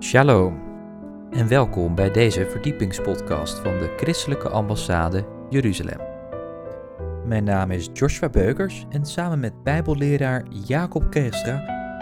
[0.00, 0.58] Shalom
[1.30, 6.00] en welkom bij deze verdiepingspodcast van de Christelijke Ambassade Jeruzalem.
[7.26, 11.56] Mijn naam is Joshua Beukers en samen met Bijbelleraar Jacob Kerstra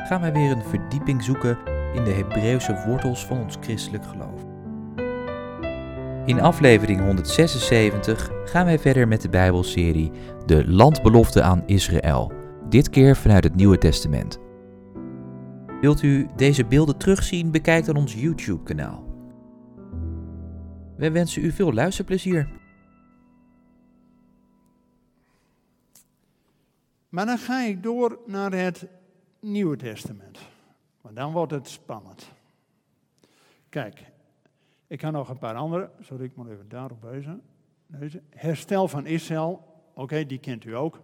[0.08, 1.58] gaan wij weer een verdieping zoeken
[1.94, 4.44] in de Hebreeuwse wortels van ons christelijk geloof.
[6.26, 10.12] In aflevering 176 gaan wij verder met de Bijbelserie
[10.46, 12.32] De Landbelofte aan Israël,
[12.68, 14.44] dit keer vanuit het Nieuwe Testament.
[15.80, 17.50] Wilt u deze beelden terugzien?
[17.50, 19.04] Bekijk dan ons YouTube-kanaal.
[20.96, 22.48] Wij wensen u veel luisterplezier.
[27.08, 28.86] Maar dan ga ik door naar het
[29.40, 30.38] Nieuwe Testament.
[31.00, 32.32] Maar dan wordt het spannend.
[33.68, 34.12] Kijk,
[34.86, 35.90] ik kan nog een paar andere.
[36.00, 37.42] Sorry, ik moet even daarop wijzen.
[38.30, 39.64] Herstel van Israël.
[39.94, 41.00] Oké, die kent u ook.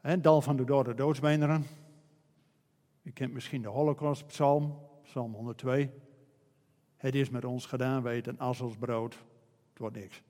[0.00, 1.66] He, dal van de dode doodsbeenderen.
[3.02, 5.90] U kent misschien de Holocaust, Psalm, Psalm 102.
[6.96, 9.12] Het is met ons gedaan, weet een as als brood.
[9.68, 10.22] Het wordt niks.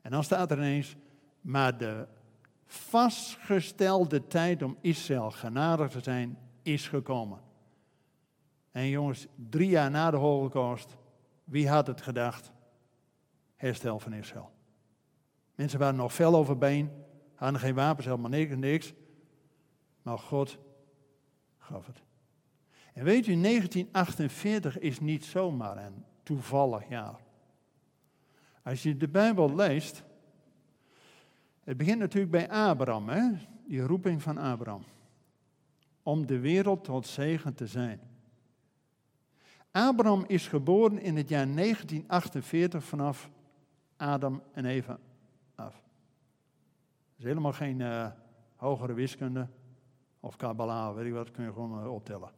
[0.00, 0.96] En dan staat er ineens,
[1.40, 2.06] maar de
[2.64, 7.40] vastgestelde tijd om Israël genadig te zijn, is gekomen.
[8.70, 10.96] En jongens, drie jaar na de Holocaust,
[11.44, 12.52] wie had het gedacht?
[13.56, 14.50] Herstel van Israël.
[15.54, 16.90] Mensen waren nog fel overbeen,
[17.34, 18.94] hadden geen wapens, helemaal niks, niks.
[20.02, 20.58] Maar God
[22.92, 27.20] En weet u, 1948 is niet zomaar een toevallig jaar.
[28.62, 30.02] Als je de Bijbel leest,
[31.64, 33.30] het begint natuurlijk bij Abraham, hè?
[33.66, 34.84] die roeping van Abraham.
[36.02, 38.00] Om de wereld tot zegen te zijn.
[39.70, 43.30] Abraham is geboren in het jaar 1948 vanaf
[43.96, 44.98] Adam en Eva
[45.54, 45.74] af.
[45.74, 48.06] Dat is helemaal geen uh,
[48.56, 49.48] hogere wiskunde
[50.26, 52.28] of Kabbalah, weet ik wat, kun je gewoon uh, optellen.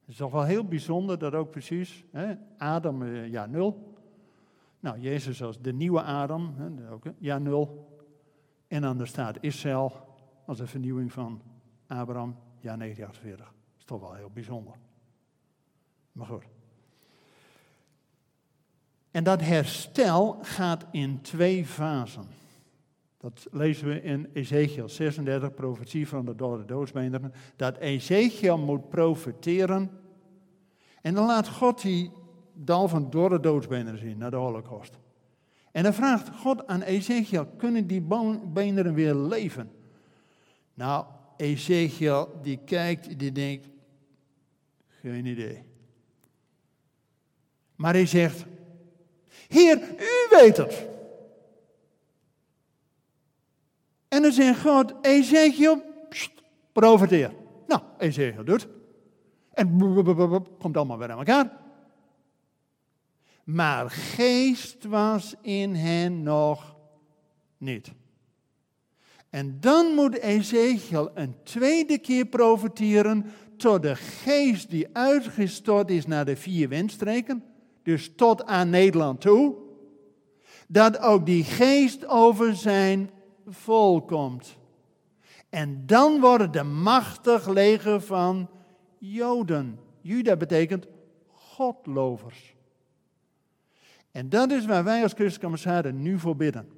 [0.00, 3.94] Het is toch wel heel bijzonder dat ook precies, hè, Adam, uh, jaar nul.
[4.80, 7.94] Nou, Jezus als de nieuwe Adam, hè, ook, jaar nul.
[8.68, 9.92] En dan er staat Israël
[10.46, 11.42] als een vernieuwing van
[11.86, 13.46] Abraham, jaar 1948.
[13.46, 14.74] Dat is toch wel heel bijzonder.
[16.12, 16.44] Maar goed.
[19.10, 22.45] En dat herstel gaat in twee fasen.
[23.26, 27.32] Dat lezen we in Ezekiel 36, profetie van de dode doodsbeenderen.
[27.56, 29.90] Dat Ezekiel moet profeteren.
[31.02, 32.10] En dan laat God die
[32.52, 34.98] dal van dode doodsbeenderen zien, naar de holocaust.
[35.72, 38.06] En dan vraagt God aan Ezekiel, kunnen die
[38.52, 39.70] beenderen weer leven?
[40.74, 41.04] Nou,
[41.36, 43.68] Ezekiel die kijkt, die denkt,
[44.88, 45.62] geen idee.
[47.76, 48.44] Maar hij zegt,
[49.48, 50.94] Heer, u weet het.
[54.16, 56.30] En dan zegt God, Ezekiel, pst,
[56.72, 57.32] profiteer.
[57.66, 58.68] Nou, Ezekiel doet.
[59.52, 59.78] En
[60.58, 61.52] komt allemaal weer aan elkaar.
[63.44, 66.76] Maar geest was in hen nog
[67.58, 67.92] niet.
[69.30, 76.24] En dan moet Ezekiel een tweede keer profiteren tot de geest die uitgestort is naar
[76.24, 77.44] de vier windstreken,
[77.82, 79.54] dus tot aan Nederland toe,
[80.68, 83.10] dat ook die geest over zijn
[83.46, 84.56] volk komt.
[85.48, 88.48] En dan worden de machtig leger van
[88.98, 89.78] Joden.
[90.00, 90.86] Juda betekent
[91.28, 92.54] godlovers.
[94.10, 96.68] En dat is waar wij als christelijke nu voor bidden.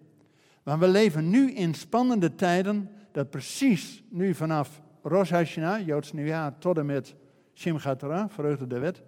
[0.62, 6.58] Want we leven nu in spannende tijden, dat precies nu vanaf Rosh Hashanah, Joods nieuwjaar,
[6.58, 7.14] tot en met
[7.52, 9.02] Simchat Torah, vreugde de wet,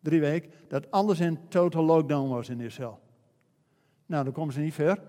[0.00, 3.00] drie weken, dat alles in total lockdown was in Israël.
[4.06, 5.02] Nou, dan komen ze niet ver.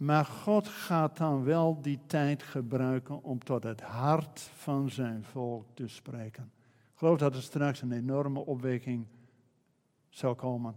[0.00, 5.66] Maar God gaat dan wel die tijd gebruiken om tot het hart van zijn volk
[5.74, 6.52] te spreken.
[6.92, 9.06] Ik geloof dat er straks een enorme opwekking
[10.08, 10.74] zal komen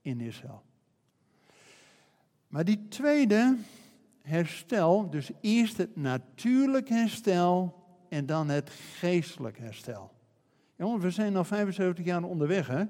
[0.00, 0.62] in Israël.
[2.48, 3.56] Maar die tweede
[4.22, 10.12] herstel, dus eerst het natuurlijk herstel en dan het geestelijk herstel.
[10.76, 12.84] Jongens, we zijn al 75 jaar onderweg, hè?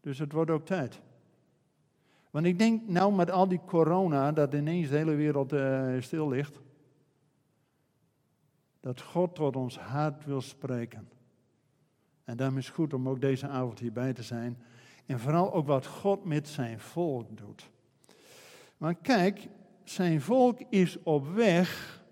[0.00, 1.00] Dus het wordt ook tijd.
[2.30, 6.28] Want ik denk nou met al die corona, dat ineens de hele wereld uh, stil
[6.28, 6.60] ligt,
[8.80, 11.08] dat God tot ons hart wil spreken.
[12.24, 14.62] En daarom is het goed om ook deze avond hierbij te zijn.
[15.06, 17.70] En vooral ook wat God met zijn volk doet.
[18.76, 19.48] Maar kijk,
[19.84, 22.02] zijn volk is op weg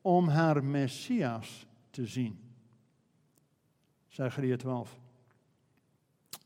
[0.00, 2.38] om haar Messias te zien.
[4.08, 4.98] Zachariah 12.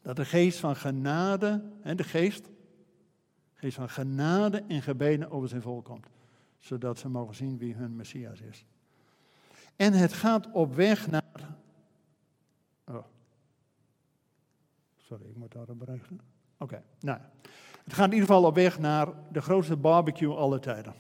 [0.03, 2.49] Dat de geest van genade, en de geest,
[3.59, 6.07] geest van genade en gebeden over zijn volk komt.
[6.59, 8.65] Zodat ze mogen zien wie hun Messias is.
[9.77, 11.57] En het gaat op weg naar.
[12.85, 13.05] Oh.
[14.97, 16.21] Sorry, ik moet daar op berichten.
[16.59, 17.19] Oké, nou.
[17.85, 20.95] Het gaat in ieder geval op weg naar de grootste barbecue aller tijden.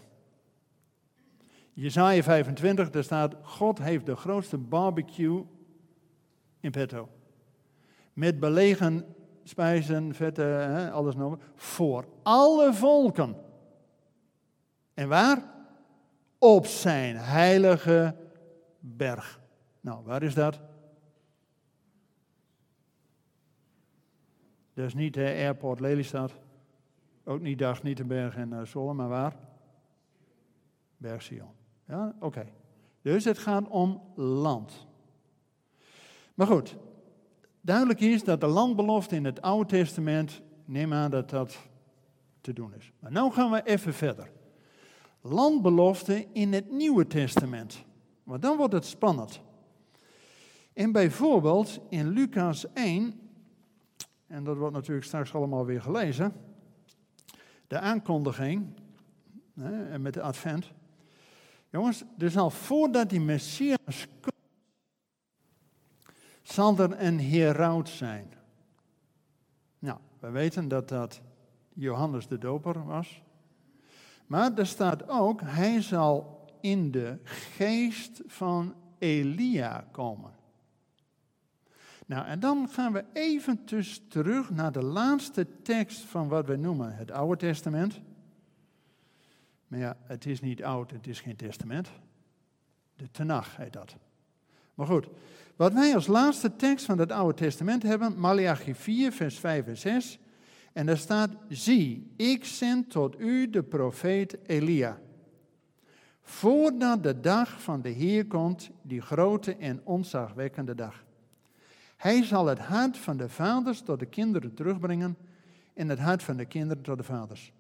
[1.72, 5.44] Jezaja 25, daar staat: God heeft de grootste barbecue
[6.61, 7.08] in petto.
[8.12, 9.14] Met belegen
[9.49, 11.39] spijzen, vetten, alles nog.
[11.55, 13.37] Voor alle volken.
[14.95, 15.43] En waar?
[16.39, 18.17] Op zijn heilige
[18.81, 19.41] berg.
[19.81, 20.61] Nou, waar is dat?
[24.75, 26.33] Is niet de airport Lelystad.
[27.25, 29.37] Ook niet Dag, niet de berg en uh, Zwolle, maar waar?
[30.97, 31.50] Berg Sion.
[31.85, 32.47] Ja, oké.
[33.03, 34.87] Dus het gaat om land.
[36.35, 36.77] Maar goed,
[37.60, 41.58] duidelijk is dat de landbelofte in het Oude Testament, neem aan dat dat
[42.40, 42.93] te doen is.
[42.99, 44.31] Maar nu gaan we even verder.
[45.20, 47.84] Landbelofte in het Nieuwe Testament.
[48.22, 49.40] Want dan wordt het spannend.
[50.72, 53.20] En bijvoorbeeld in Lucas 1,
[54.26, 56.32] en dat wordt natuurlijk straks allemaal weer gelezen,
[57.66, 58.66] de aankondiging
[59.99, 60.72] met de advent.
[61.70, 64.38] Jongens, dus al voordat die Messias komt,
[66.53, 68.33] zal er een heraut zijn.
[69.79, 71.21] Nou, we weten dat dat
[71.75, 73.23] Johannes de Doper was.
[74.27, 80.33] Maar er staat ook, hij zal in de geest van Elia komen.
[82.06, 86.97] Nou, en dan gaan we eventjes terug naar de laatste tekst van wat we noemen
[86.97, 88.00] het Oude Testament.
[89.67, 91.91] Maar ja, het is niet oud, het is geen testament.
[92.97, 93.97] De Tenach heet dat.
[94.78, 95.08] Maar goed,
[95.56, 99.76] wat wij als laatste tekst van het Oude Testament hebben, Malachi 4, vers 5 en
[99.76, 100.19] 6.
[100.72, 104.98] En daar staat, zie, ik zend tot u de profeet Elia.
[106.22, 111.04] Voordat de dag van de Heer komt, die grote en onzagwekkende dag.
[111.96, 115.16] Hij zal het hart van de vaders tot de kinderen terugbrengen
[115.75, 117.52] en het hart van de kinderen tot de vaders.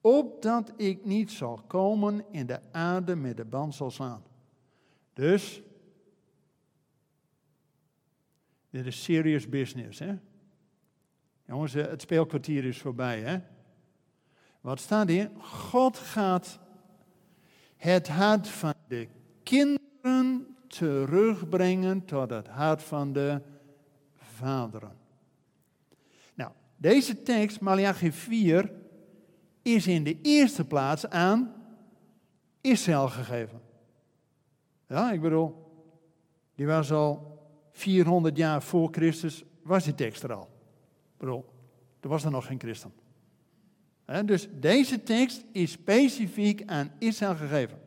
[0.00, 4.22] Opdat ik niet zal komen in de aarde met de band zal slaan.
[5.12, 5.62] Dus,
[8.74, 10.14] dit is serious business, hè?
[11.46, 13.38] Jongens, het speelkwartier is voorbij, hè?
[14.60, 15.30] Wat staat hier?
[15.38, 16.58] God gaat
[17.76, 19.08] het hart van de
[19.42, 23.40] kinderen terugbrengen tot het hart van de
[24.16, 24.96] vaderen.
[26.34, 28.72] Nou, deze tekst, Malachi 4,
[29.62, 31.54] is in de eerste plaats aan
[32.60, 33.60] Israël gegeven.
[34.88, 35.54] Ja, ik bedoel,
[36.54, 37.33] die was al
[37.74, 40.48] 400 jaar voor Christus, was die tekst er al.
[41.16, 41.44] Bedoel,
[42.00, 42.92] er was er nog geen christen.
[44.24, 47.78] dus deze tekst is specifiek aan Israël gegeven.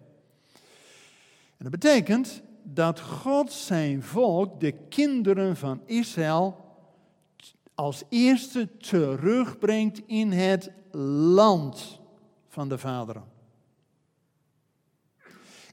[1.57, 6.65] En dat betekent dat God zijn volk, de kinderen van Israël,
[7.75, 10.71] als eerste terugbrengt in het
[11.31, 11.99] land
[12.47, 13.23] van de vaderen.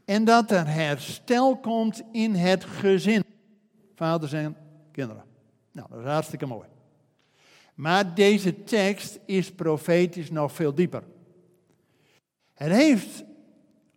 [0.04, 3.24] En dat er herstel komt in het gezin.
[3.94, 4.56] Vaders en
[4.90, 5.24] kinderen.
[5.72, 6.68] Nou, dat is hartstikke mooi.
[7.74, 11.02] Maar deze tekst is profetisch nog veel dieper.
[12.54, 13.24] Het heeft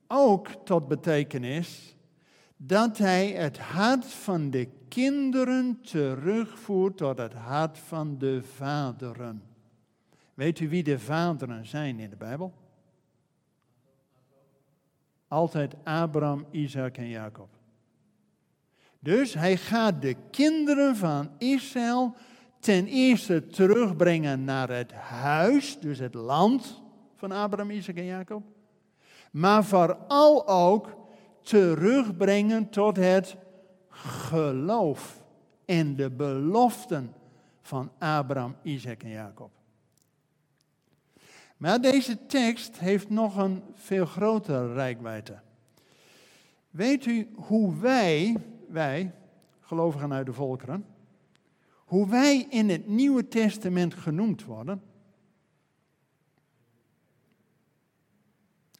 [0.07, 1.95] ook tot betekenis
[2.57, 9.43] dat hij het hart van de kinderen terugvoert tot het hart van de vaderen.
[10.33, 12.53] Weet u wie de vaderen zijn in de Bijbel?
[15.27, 17.56] Altijd Abraham, Isaac en Jacob.
[18.99, 22.15] Dus hij gaat de kinderen van Israël
[22.59, 26.81] ten eerste terugbrengen naar het huis, dus het land
[27.15, 28.43] van Abraham, Isaac en Jacob.
[29.31, 30.97] Maar vooral ook
[31.41, 33.35] terugbrengen tot het
[33.89, 35.23] geloof
[35.65, 37.13] en de beloften
[37.61, 39.51] van Abraham, Isaac en Jacob.
[41.57, 45.39] Maar deze tekst heeft nog een veel grotere rijkwijde.
[46.69, 48.35] Weet u hoe wij,
[48.67, 49.13] wij,
[49.59, 50.85] gelovigen uit de volkeren,
[51.75, 54.81] hoe wij in het Nieuwe Testament genoemd worden?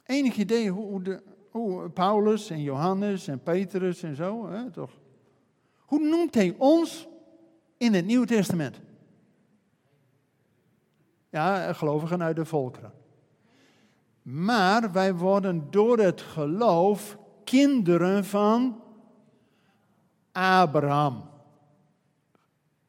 [0.03, 1.21] Enig idee hoe, de,
[1.93, 4.91] Paulus en Johannes en Petrus en zo, hè, toch?
[5.77, 7.07] Hoe noemt hij ons
[7.77, 8.79] in het Nieuwe Testament?
[11.29, 12.93] Ja, gelovigen uit de volkeren.
[14.21, 18.81] Maar wij worden door het geloof kinderen van
[20.37, 21.29] Abraham.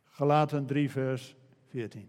[0.05, 1.37] Gelaten 3, vers
[1.71, 2.09] 14.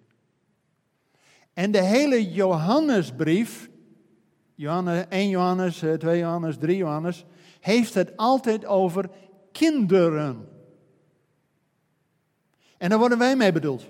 [1.54, 3.70] En de hele Johannesbrief,
[4.56, 7.26] Johannes, 1 Johannes, 2 eh, Johannes, 3 Johannes,
[7.60, 9.10] heeft het altijd over
[9.52, 10.48] kinderen.
[12.78, 13.86] En daar worden wij mee bedoeld.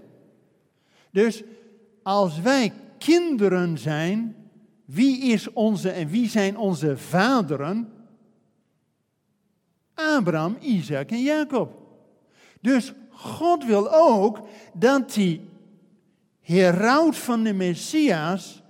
[1.11, 1.43] Dus
[2.03, 4.35] als wij kinderen zijn,
[4.85, 7.98] wie is onze en wie zijn onze vaderen?
[9.99, 11.71] Abraham, Isaac en Jacob.
[12.61, 14.39] Dus God wil ook
[14.73, 15.49] dat die
[16.41, 18.63] heraut van de Messias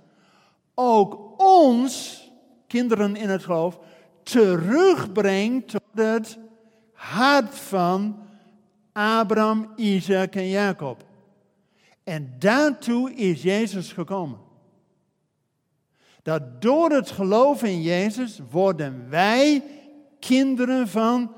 [0.74, 2.24] ook ons,
[2.66, 3.78] kinderen in het geloof,
[4.22, 6.38] terugbrengt tot het
[6.92, 8.18] hart van
[8.92, 11.04] Abraham, Isaac en Jacob.
[12.04, 14.38] En daartoe is Jezus gekomen.
[16.22, 19.62] Dat door het geloof in Jezus worden wij
[20.20, 21.32] kinderen van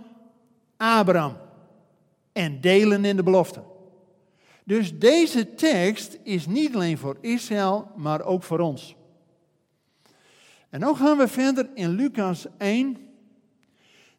[0.76, 1.36] Abraham
[2.32, 3.62] en delen in de belofte.
[4.64, 8.96] Dus deze tekst is niet alleen voor Israël, maar ook voor ons.
[10.68, 12.96] En nu gaan we verder in Lucas 1.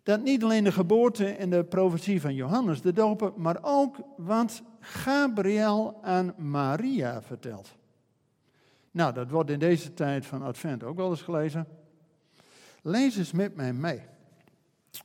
[0.03, 4.62] Dat niet alleen de geboorte en de profetie van Johannes de doper, maar ook wat
[4.79, 7.75] Gabriel aan Maria vertelt.
[8.91, 11.67] Nou, dat wordt in deze tijd van Advent ook wel eens gelezen.
[12.82, 14.01] Lees eens met mij mee.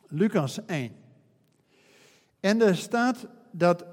[0.08, 0.92] Lucas 1.
[2.40, 3.86] En er staat dat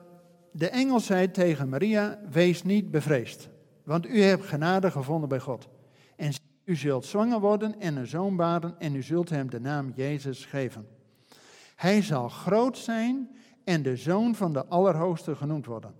[0.51, 3.49] de engel zei tegen Maria: Wees niet bevreesd,
[3.83, 5.67] want u hebt genade gevonden bij God.
[6.15, 6.31] En
[6.63, 10.45] u zult zwanger worden en een zoon baren, en u zult hem de naam Jezus
[10.45, 10.87] geven.
[11.75, 15.93] Hij zal groot zijn en de zoon van de Allerhoogste genoemd worden.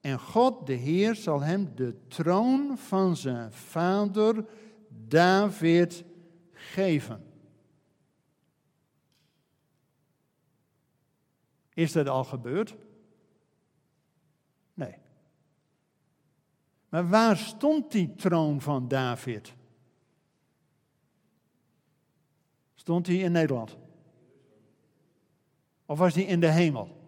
[0.00, 4.44] En God, de Heer, zal hem de troon van zijn vader
[5.08, 6.04] David
[6.52, 7.31] geven.
[11.74, 12.76] Is dat al gebeurd?
[14.74, 14.94] Nee.
[16.88, 19.54] Maar waar stond die troon van David?
[22.74, 23.76] Stond hij in Nederland?
[25.86, 27.00] Of was hij in de hemel?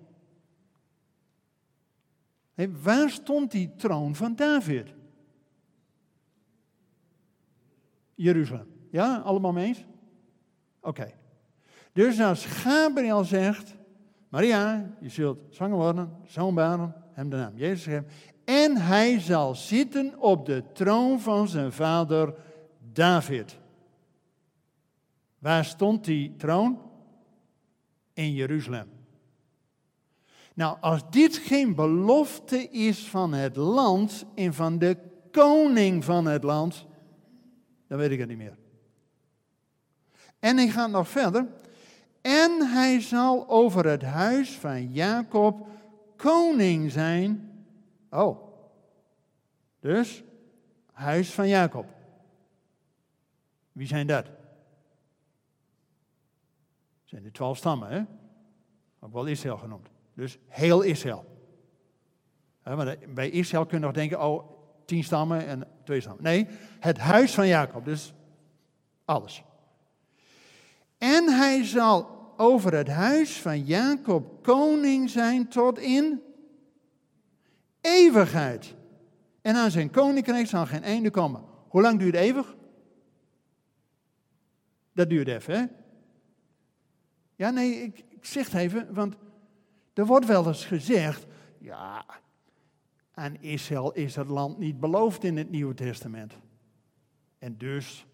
[2.83, 4.94] waar stond die troon van David?
[8.14, 8.66] Jeruzalem.
[8.90, 9.85] Ja, allemaal mee eens?
[10.80, 11.14] Oké.
[11.92, 13.75] Dus als Gabriel zegt,
[14.35, 16.59] Maria, je zult zwanger worden, zoon
[17.12, 18.07] hem de naam Jezus geven,
[18.45, 22.35] en hij zal zitten op de troon van zijn vader
[22.93, 23.59] David.
[25.38, 26.81] Waar stond die troon?
[28.12, 28.88] In Jeruzalem.
[30.55, 34.97] Nou, als dit geen belofte is van het land en van de
[35.31, 36.87] koning van het land,
[37.87, 38.57] dan weet ik het niet meer.
[40.38, 41.47] En hij gaat nog verder.
[42.25, 45.66] En hij zal over het huis van Jacob
[46.16, 47.52] koning zijn.
[48.11, 48.38] Oh,
[49.81, 50.23] dus
[50.93, 51.87] huis van Jacob.
[53.73, 54.26] Wie zijn dat?
[57.04, 58.02] zijn de twaalf stammen, hè?
[59.00, 59.88] Ook wel Israël genoemd.
[60.14, 61.25] Dus heel Israël.
[62.62, 64.50] maar bij Israël kun je nog denken, oh,
[64.85, 66.23] tien stammen en twee stammen.
[66.23, 66.47] Nee,
[66.81, 68.14] het huis van Jacob, dus
[69.04, 69.43] alles.
[70.99, 76.23] En hij zal over het huis van Jacob koning zijn tot in
[77.81, 78.75] eeuwigheid.
[79.43, 81.43] En aan zijn koninkrijk zal geen einde komen.
[81.69, 82.57] Hoe lang duurt eeuwig?
[84.93, 85.64] Dat duurt even, hè?
[87.37, 89.17] Ja, nee, ik, ik zeg het even, want
[89.95, 91.26] er wordt wel eens gezegd,
[91.59, 92.05] ja,
[93.14, 96.38] aan Israël is het land niet beloofd in het Nieuwe Testament.
[97.38, 98.07] En dus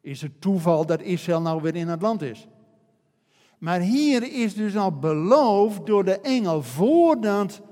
[0.00, 2.48] is het toeval dat Israël nou weer in het land is.
[3.64, 7.62] Maar hier is dus al beloofd door de engel voordat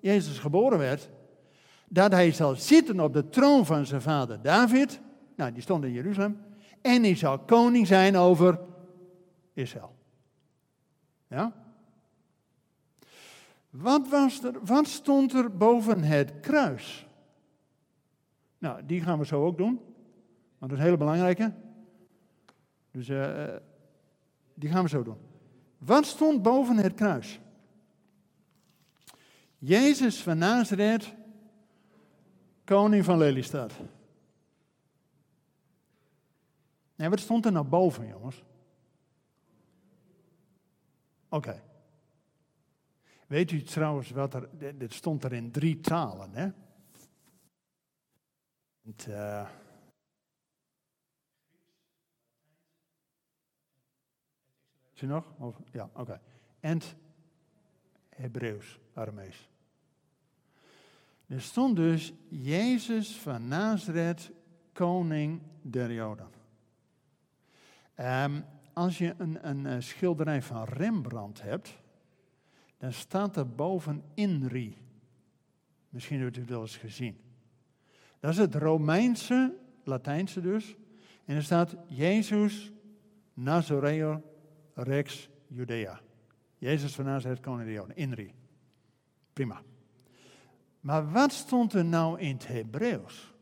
[0.00, 1.10] Jezus geboren werd,
[1.88, 5.00] dat hij zal zitten op de troon van zijn vader David.
[5.36, 6.40] Nou, die stond in Jeruzalem.
[6.80, 8.60] En hij zal koning zijn over
[9.52, 9.94] Israël.
[11.26, 11.52] Ja?
[13.70, 17.06] Wat, was er, wat stond er boven het kruis?
[18.58, 19.80] Nou, die gaan we zo ook doen.
[20.58, 21.52] Want dat is een hele belangrijke.
[22.90, 23.44] Dus uh,
[24.54, 25.28] die gaan we zo doen.
[25.80, 27.40] Wat stond boven het kruis?
[29.58, 31.14] Jezus van Nazareth,
[32.64, 33.72] koning van Lelystad.
[36.96, 38.44] Nee, wat stond er nou boven, jongens?
[41.28, 41.62] Oké.
[43.26, 46.48] Weet u trouwens wat er, dit stond er in drie talen, hè?
[48.82, 49.06] Het,
[55.06, 55.32] Nog?
[55.72, 56.20] Ja, oké.
[56.60, 56.80] En
[58.08, 59.48] Hebreeuws, Aramees.
[61.26, 64.30] Er stond dus Jezus van Nazareth,
[64.72, 66.28] koning der Joden.
[67.94, 68.40] Ehm,
[68.72, 71.78] als je een, een, eh, schilderij van Rembrandt hebt,
[72.78, 74.76] dan staat er boven Inri.
[75.88, 77.18] Misschien hebt u het wel eens gezien.
[78.20, 80.76] Dat is het Romeinse, Latijnse dus.
[81.24, 82.72] En er staat Jezus
[83.34, 84.22] Nazareo
[84.74, 86.00] Rex Judea.
[86.58, 87.96] Jezus van Nazareth, koning de Joden.
[87.96, 88.34] Inri.
[89.32, 89.62] Prima.
[90.80, 93.34] Maar wat stond er nou in het Hebreeuws?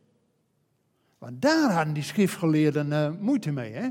[1.19, 3.89] Want daar hadden die schriftgeleerden uh, moeite mee, hè?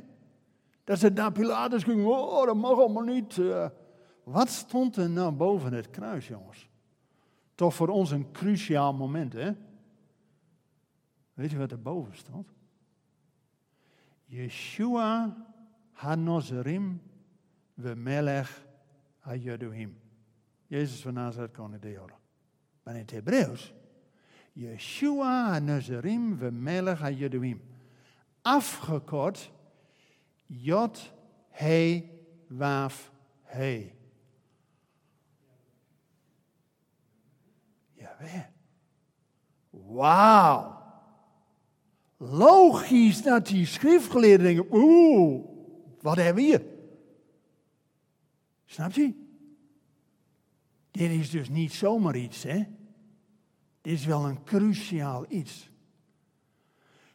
[0.83, 3.37] Dat ze naar Pilatus gingen, oh, dat mag allemaal niet.
[3.37, 3.69] Uh,
[4.23, 6.69] wat stond er nou boven het kruis, jongens?
[7.55, 9.51] Toch voor ons een cruciaal moment, hè?
[11.33, 12.47] Weet je wat er boven stond?
[14.25, 15.37] Yeshua
[15.91, 17.01] Hanozerim
[17.77, 18.49] we melech
[19.19, 19.95] hayeduhim.
[20.67, 22.15] Jezus van Nazareth, koning de Joden.
[22.83, 23.73] Maar in het Hebreeuws,
[24.53, 27.61] Yeshua Hanozerim we melech hayeduhim.
[28.41, 29.51] Afgekort,
[30.45, 31.11] Jod,
[31.49, 32.03] He,
[32.47, 33.11] Waf,
[33.43, 33.91] He.
[37.93, 38.45] Jawel.
[39.69, 40.75] Wauw.
[42.17, 45.45] Logisch dat die schriftgeleerden denken, oeh,
[46.01, 46.75] wat hebben we hier?
[48.67, 49.13] Snap je?
[50.91, 52.63] Dit is dus niet zomaar iets, hè?
[53.81, 55.69] Dit is wel een cruciaal iets.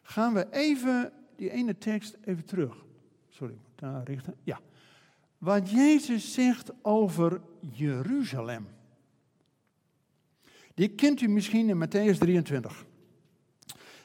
[0.03, 2.85] Gaan we even die ene tekst even terug.
[3.29, 4.35] Sorry, daar richten.
[4.43, 4.61] Ja.
[5.39, 8.67] Wat Jezus zegt over Jeruzalem.
[10.75, 12.87] Die kent u misschien in Matthäus 23.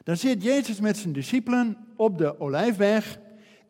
[0.04, 3.20] Dan zit Jezus met zijn discipelen op de olijfberg.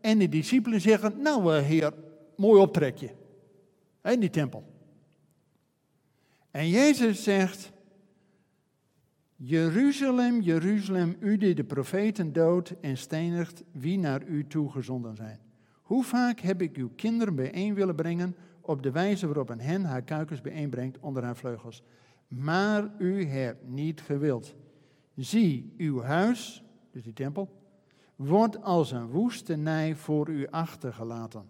[0.02, 1.94] En de discipelen zeggen, nou eh, heer,
[2.36, 3.16] mooi optrekje.
[4.12, 4.64] In die tempel.
[6.52, 7.72] En Jezus zegt,
[9.36, 15.40] Jeruzalem, Jeruzalem, u die de profeten doodt en stenigt, wie naar u toegezonden zijn.
[15.82, 19.84] Hoe vaak heb ik uw kinderen bijeen willen brengen op de wijze waarop een hen
[19.84, 21.84] haar kuikens bijeenbrengt onder haar vleugels.
[22.28, 24.56] Maar u hebt niet gewild.
[25.16, 27.62] Zie, uw huis, dus die tempel,
[28.16, 31.50] wordt als een woestenij voor u achtergelaten.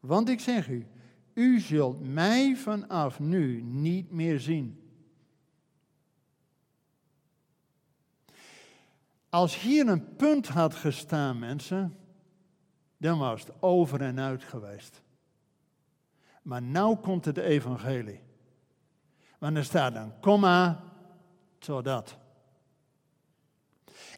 [0.00, 0.86] Want ik zeg u,
[1.34, 4.78] u zult mij vanaf nu niet meer zien.
[9.28, 11.96] Als hier een punt had gestaan, mensen,
[12.96, 15.02] dan was het over en uit geweest.
[16.42, 18.20] Maar nou komt het evangelie.
[19.38, 20.84] Want er staat een komma
[21.58, 22.16] totdat.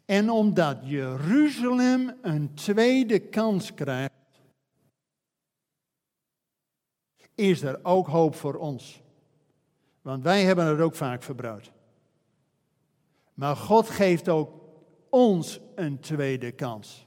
[0.05, 4.15] En omdat Jeruzalem een tweede kans krijgt,
[7.37, 9.03] is er ook hoop voor ons.
[10.03, 11.71] Want wij hebben het ook vaak verbruikt.
[13.35, 14.53] Maar God geeft ook
[15.09, 17.07] ons een tweede kans.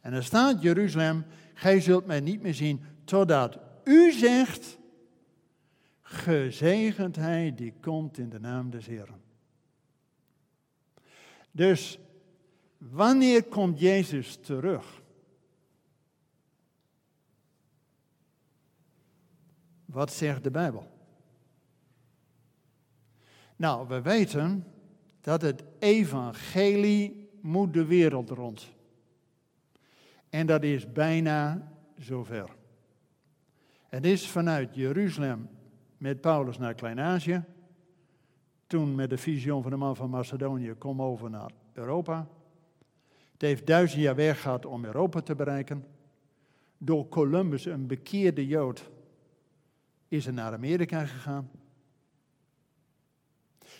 [0.00, 4.78] En er staat Jeruzalem, gij zult mij niet meer zien totdat u zegt,
[6.02, 9.20] gezegend hij die komt in de naam des Heeren.
[11.50, 11.98] Dus
[12.78, 14.99] wanneer komt Jezus terug?
[19.90, 20.86] Wat zegt de Bijbel?
[23.56, 24.64] Nou, we weten
[25.20, 28.72] dat het evangelie moet de wereld rond.
[30.28, 32.48] En dat is bijna zover.
[33.86, 35.48] Het is vanuit Jeruzalem
[35.98, 37.44] met Paulus naar Klein-Azië.
[38.66, 42.28] Toen met de visioen van de man van Macedonië kom over naar Europa.
[43.32, 45.84] Het heeft duizend jaar weg gehad om Europa te bereiken.
[46.78, 48.90] Door Columbus, een bekeerde Jood,
[50.10, 51.50] is er naar Amerika gegaan.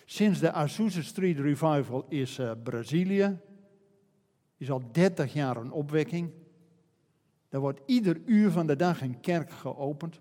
[0.05, 3.39] Sinds de Azusa Street Revival is uh, Brazilië.
[4.57, 6.31] Is al 30 jaar een opwekking.
[7.49, 10.19] Er wordt ieder uur van de dag een kerk geopend.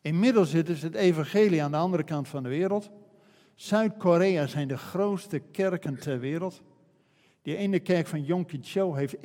[0.00, 2.90] Inmiddels ze het evangelie aan de andere kant van de wereld.
[3.54, 6.62] Zuid-Korea zijn de grootste kerken ter wereld.
[7.42, 9.22] Die ene kerk van Yom Cho heeft 1,3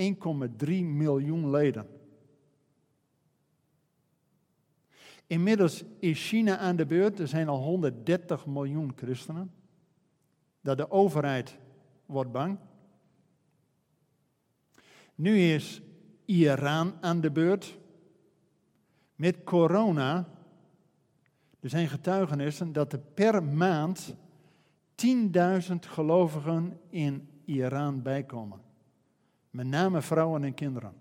[0.83, 2.00] miljoen leden.
[5.31, 7.19] Inmiddels is China aan de beurt.
[7.19, 9.51] Er zijn al 130 miljoen christenen.
[10.61, 11.57] Dat de overheid
[12.05, 12.57] wordt bang.
[15.15, 15.81] Nu is
[16.25, 17.77] Iran aan de beurt.
[19.15, 20.29] Met corona,
[21.59, 24.15] er zijn getuigenissen dat er per maand
[24.95, 28.61] 10.000 gelovigen in Iran bijkomen.
[29.49, 30.93] Met name vrouwen en kinderen.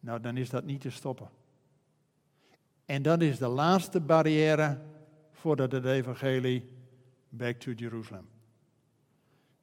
[0.00, 1.28] Nou, dan is dat niet te stoppen.
[2.94, 4.80] En dat is de laatste barrière
[5.30, 6.64] voordat het evangelie
[7.28, 8.28] back to Jerusalem.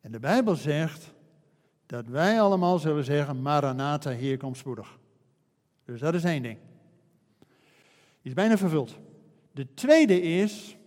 [0.02, 1.14] En de Bijbel zegt
[1.86, 5.00] dat wij allemaal zullen zeggen, Maranatha, hier komt spoedig.
[5.86, 6.58] Dus dat is één ding.
[8.22, 9.00] Die is bijna vervuld.
[9.52, 10.78] De tweede is,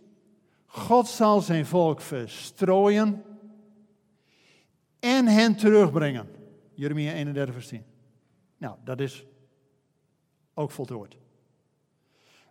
[0.67, 3.23] God zal zijn volk verstrooien
[5.01, 6.29] en hen terugbrengen.
[6.75, 7.85] Jeremia 31, vers 10.
[8.57, 9.27] Nou, dat is
[10.55, 11.23] ook voltooid.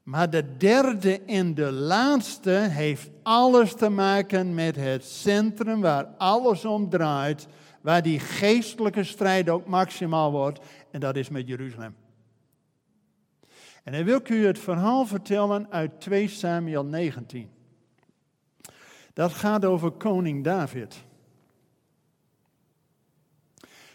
[0.04, 6.66] Maar de derde en de laatste heeft alles te maken met het centrum waar alles
[6.66, 7.48] om draait,
[7.82, 10.60] waar die geestelijke strijd ook maximaal wordt,
[10.92, 11.96] en dat is met Jeruzalem.
[13.84, 17.50] En dan wil ik u het verhaal vertellen uit 2 Samuel 19.
[19.14, 21.04] Dat gaat over koning David.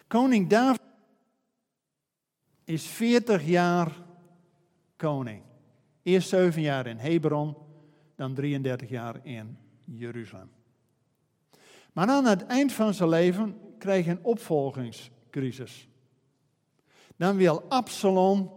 [0.07, 0.81] Koning David
[2.65, 3.93] is 40 jaar
[4.97, 5.43] koning.
[6.09, 7.57] Eerst 7 jaar in Hebron,
[8.17, 10.51] dan 33 jaar in Jeruzalem.
[11.93, 15.89] Maar aan het eind van zijn leven kreeg hij een opvolgingscrisis.
[17.17, 18.51] Dan wil Absalom,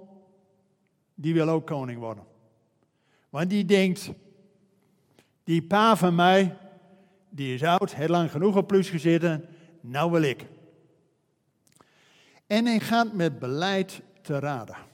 [1.15, 2.23] die wil ook koning worden.
[3.29, 4.11] Want die denkt,
[5.43, 6.57] die pa van mij,
[7.29, 9.45] die is oud, heeft lang genoeg op plus gezeten,
[9.81, 10.45] nou wil ik.
[12.47, 14.89] En hij gaat met beleid te raden.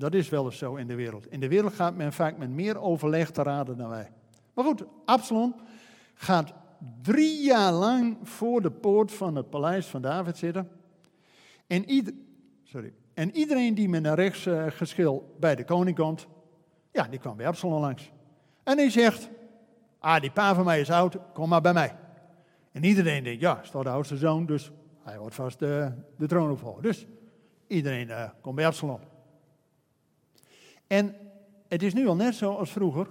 [0.00, 1.30] Dat is wel eens zo in de wereld.
[1.30, 4.10] In de wereld gaat men vaak met meer overleg te raden dan wij.
[4.54, 5.54] Maar goed, Absalom
[6.14, 6.52] gaat
[7.02, 10.68] drie jaar lang voor de poort van het paleis van David zitten.
[11.66, 12.14] En, ieder,
[12.62, 16.26] sorry, en iedereen die met een rechtsgeschil bij de koning komt,
[16.92, 18.12] ja, die kwam bij Absalom langs.
[18.62, 19.30] En hij zegt,
[19.98, 21.96] ah, die pa van mij is oud, kom maar bij mij.
[22.72, 26.82] En iedereen denkt, ja, toch de oudste zoon, dus hij wordt vast de, de troonopvolger.
[26.82, 27.06] Dus
[27.66, 29.09] iedereen uh, komt bij Absalom.
[30.90, 31.16] En
[31.68, 33.08] het is nu al net zo als vroeger.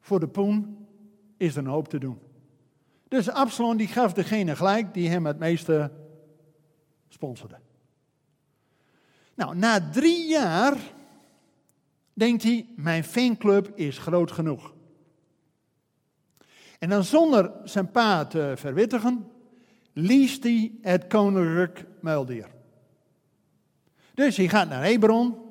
[0.00, 0.86] Voor de poen
[1.36, 2.18] is er een hoop te doen.
[3.08, 5.90] Dus Absalom die gaf degene gelijk die hem het meeste
[7.08, 7.58] sponsorde.
[9.34, 10.76] Nou, na drie jaar
[12.12, 14.74] denkt hij, mijn fanclub is groot genoeg.
[16.78, 19.30] En dan zonder zijn pa te verwittigen,
[19.92, 22.48] liest hij het koninklijk muildier.
[24.14, 25.45] Dus hij gaat naar Hebron,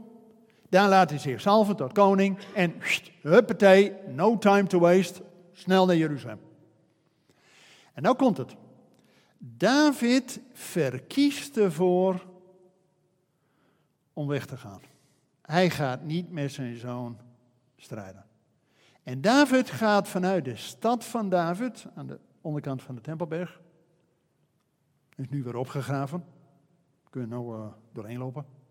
[0.75, 2.75] daar laat hij zich salven tot koning en
[3.21, 6.39] huppatee, no time to waste, snel naar Jeruzalem.
[7.93, 8.55] En nou komt het.
[9.37, 12.25] David verkiest ervoor
[14.13, 14.81] om weg te gaan.
[15.41, 17.17] Hij gaat niet met zijn zoon
[17.75, 18.25] strijden.
[19.03, 23.61] En David gaat vanuit de stad van David, aan de onderkant van de Tempelberg,
[25.15, 26.25] is nu weer opgegraven.
[27.09, 28.64] Kun je nou uh, doorheen lopen.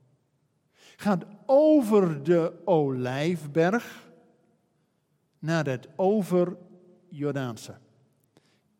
[0.96, 4.10] Gaat over de Olijfberg
[5.38, 6.56] naar het over
[7.08, 7.74] Jordaanse.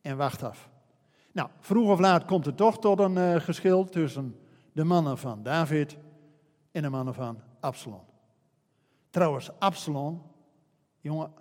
[0.01, 0.71] En wacht af.
[1.33, 4.39] Nou, vroeg of laat komt er toch tot een uh, geschil tussen
[4.73, 5.97] de mannen van David
[6.73, 8.05] en de mannen van Absalom.
[9.11, 10.23] Trouwens, Absalom,
[11.01, 11.33] jongen,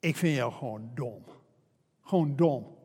[0.00, 1.24] ik vind jou gewoon dom.
[2.02, 2.76] Gewoon dom.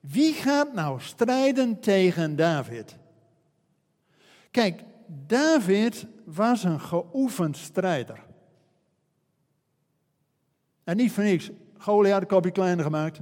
[0.00, 2.96] Wie gaat nou strijden tegen David?
[4.54, 8.24] Kijk, David was een geoefend strijder.
[10.84, 11.50] En niet voor niks.
[11.78, 13.20] Goliath kopje kleiner gemaakt.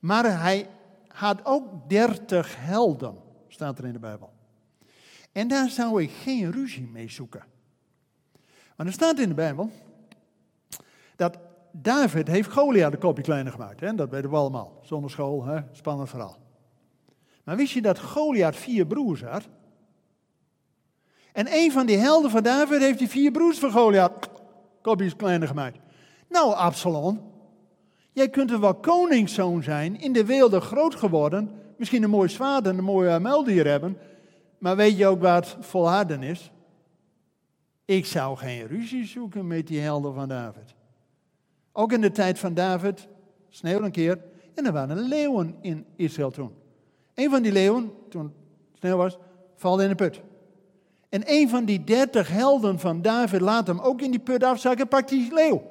[0.00, 0.68] Maar hij
[1.08, 3.16] had ook dertig helden,
[3.48, 4.32] staat er in de Bijbel.
[5.32, 7.44] En daar zou ik geen ruzie mee zoeken.
[8.76, 9.70] Maar er staat in de Bijbel
[11.16, 11.38] dat
[11.72, 13.80] David heeft Goliath een kopje kleiner gemaakt.
[13.80, 13.94] Hè?
[13.94, 14.80] Dat weten we allemaal.
[14.82, 15.60] Zonder school, hè?
[15.72, 16.38] spannend verhaal.
[17.44, 19.48] Maar wist je dat Goliath vier broers had?
[21.34, 24.28] En een van die helden van David heeft die vier broers van Goliath
[24.82, 25.78] kopjes kleiner gemaakt.
[26.28, 27.20] Nou, Absalom,
[28.12, 32.66] jij kunt er wel koningszoon zijn, in de wereld groot geworden, misschien een mooi zwaard
[32.66, 33.98] en een mooie meldier hebben,
[34.58, 36.50] maar weet je ook wat volharden is?
[37.84, 40.74] Ik zou geen ruzie zoeken met die helden van David.
[41.72, 43.08] Ook in de tijd van David
[43.48, 44.18] sneeuwde een keer
[44.54, 46.52] en er waren leeuwen in Israël toen.
[47.14, 49.18] Een van die leeuwen, toen het sneeuw was,
[49.56, 50.22] valt in de put.
[51.14, 54.88] En een van die dertig helden van David laat hem ook in die put afzakken,
[54.88, 55.62] pakt die leeuw.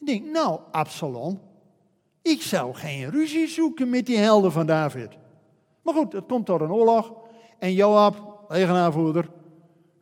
[0.00, 1.40] Ik denk, nou, Absalom,
[2.22, 5.08] ik zou geen ruzie zoeken met die helden van David.
[5.82, 7.12] Maar goed, het komt tot een oorlog.
[7.58, 9.30] En Joab, legenaarvoerder,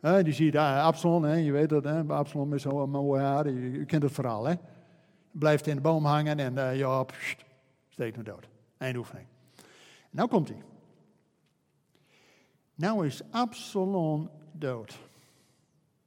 [0.01, 3.49] hè, die ziet uh, Absalom, hè, je weet dat, hè, Absalom met zo'n mooie haar,
[3.49, 4.45] je, kent het verhaal.
[4.45, 4.53] Hè.
[5.31, 7.13] Blijft in de boom hangen en uh, Joab
[7.89, 8.47] steekt hem dood.
[8.77, 9.27] Eindoefening.
[10.09, 10.61] Nou komt hij.
[12.75, 14.99] Nou is Absalom dood.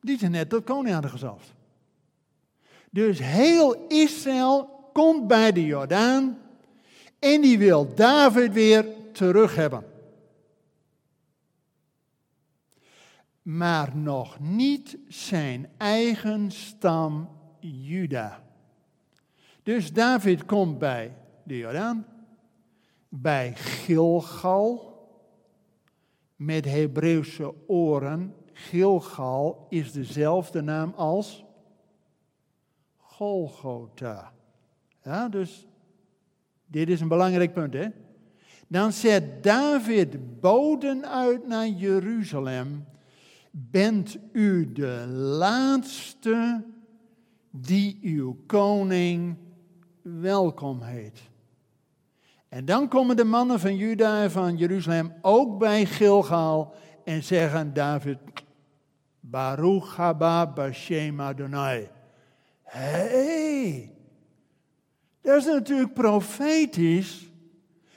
[0.00, 1.52] Die is net tot koning hadden gezalfd.
[2.90, 6.38] Dus heel Israël komt bij de Jordaan
[7.18, 9.84] en die wil David weer terug hebben.
[13.44, 17.28] maar nog niet zijn eigen stam
[17.60, 18.42] Juda.
[19.62, 22.06] Dus David komt bij de Jordaan,
[23.08, 24.93] bij Gilgal,
[26.44, 28.34] met Hebreeuwse oren.
[28.52, 31.44] Gilgal is dezelfde naam als
[32.96, 34.32] Golgotha.
[35.02, 35.66] Ja, dus
[36.66, 37.86] dit is een belangrijk punt, hè?
[38.68, 42.84] Dan zet David boden uit naar Jeruzalem.
[43.50, 45.06] Bent u de
[45.38, 46.64] laatste
[47.50, 49.36] die uw koning
[50.02, 51.20] welkom heet?
[52.54, 57.72] En dan komen de mannen van Juda en van Jeruzalem ook bij Gilgal en zeggen
[57.72, 58.18] David,
[59.20, 61.88] Baruch haba b'Shem Adonai.
[62.62, 63.92] hey,
[65.20, 67.30] dat is natuurlijk profetisch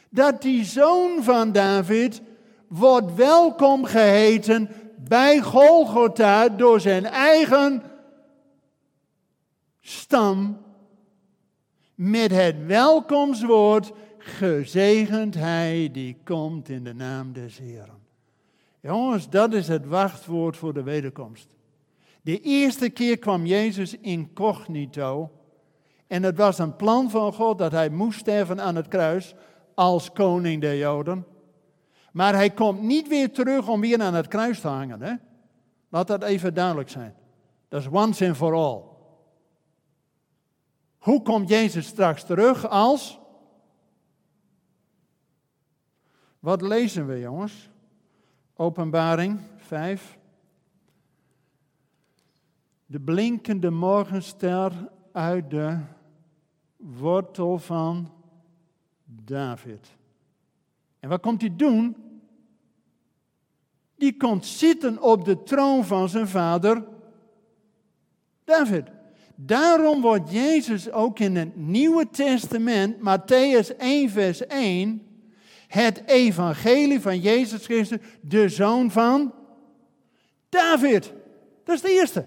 [0.09, 2.21] dat die zoon van David
[2.67, 7.83] wordt welkom geheten bij Golgotha door zijn eigen
[9.81, 10.57] stam
[11.95, 13.91] met het welkomstwoord
[14.27, 18.05] gezegend hij die komt in de naam des Heren.
[18.79, 21.47] Jongens, dat is het wachtwoord voor de wederkomst.
[22.21, 25.31] De eerste keer kwam Jezus incognito.
[26.07, 29.35] En het was een plan van God dat hij moest sterven aan het kruis
[29.75, 31.25] als koning der Joden.
[32.11, 35.01] Maar hij komt niet weer terug om weer aan het kruis te hangen.
[35.01, 35.13] Hè?
[35.89, 37.15] Laat dat even duidelijk zijn.
[37.67, 38.81] Dat is once and for all.
[40.97, 43.19] Hoe komt Jezus straks terug als?
[46.47, 47.69] Wat lezen we, jongens?
[48.55, 50.17] Openbaring 5.
[52.85, 55.79] De blinkende morgenster uit de
[56.77, 58.11] wortel van
[59.05, 59.87] David.
[60.99, 61.95] En wat komt hij doen?
[63.95, 66.87] Die komt zitten op de troon van zijn vader
[68.43, 68.85] David.
[69.35, 75.06] Daarom wordt Jezus ook in het Nieuwe Testament, Matthäus 1, vers 1,
[75.67, 79.33] het evangelie van Jezus Christus, de zoon van
[80.49, 81.13] David.
[81.63, 82.25] Dat is de eerste.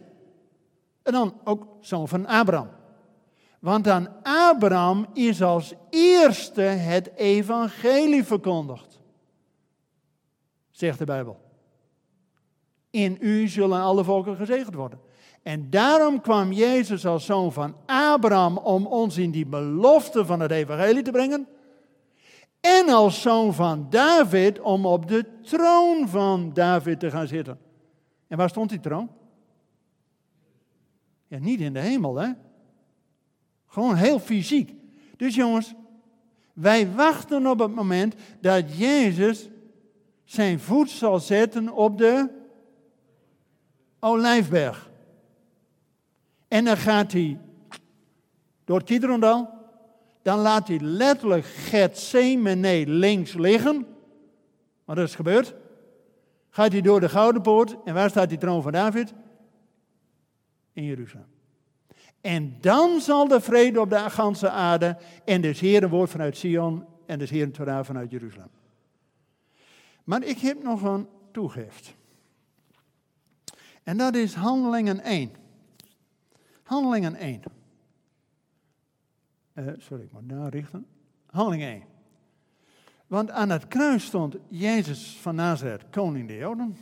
[1.02, 2.68] En dan ook zoon van Abraham.
[3.60, 9.00] Want aan Abraham is als eerste het evangelie verkondigd.
[10.70, 11.40] Zegt de Bijbel.
[12.90, 15.00] In u zullen alle volken gezegend worden.
[15.42, 20.50] En daarom kwam Jezus als zoon van Abraham om ons in die belofte van het
[20.50, 21.48] evangelie te brengen.
[22.60, 27.58] En als zoon van David om op de troon van David te gaan zitten.
[28.26, 29.10] En waar stond die troon?
[31.26, 32.32] Ja, niet in de hemel, hè?
[33.66, 34.74] Gewoon heel fysiek.
[35.16, 35.74] Dus jongens,
[36.52, 39.48] wij wachten op het moment dat Jezus
[40.24, 42.28] zijn voet zal zetten op de
[44.00, 44.90] Olijfberg.
[46.48, 47.38] En dan gaat hij
[48.64, 49.59] door Kidrondal.
[50.22, 53.86] Dan laat hij letterlijk Gethsemane links liggen.
[54.84, 55.54] Wat is gebeurd?
[56.50, 57.76] Gaat hij door de Gouden Poort.
[57.84, 59.12] En waar staat die troon van David?
[60.72, 61.26] In Jeruzalem.
[62.20, 66.84] En dan zal de vrede op de ganse aarde en des Heeren woord vanuit Sion
[67.06, 68.50] en des Heeren Torah vanuit Jeruzalem.
[70.04, 71.94] Maar ik heb nog een toegift.
[73.82, 75.32] En dat is Handelingen 1.
[76.62, 77.42] Handelingen 1.
[79.60, 80.86] Uh, sorry, ik moet daar richten.
[81.26, 81.82] Handelingen 1.
[83.06, 86.76] Want aan het kruis stond Jezus van Nazareth, koning der Joden.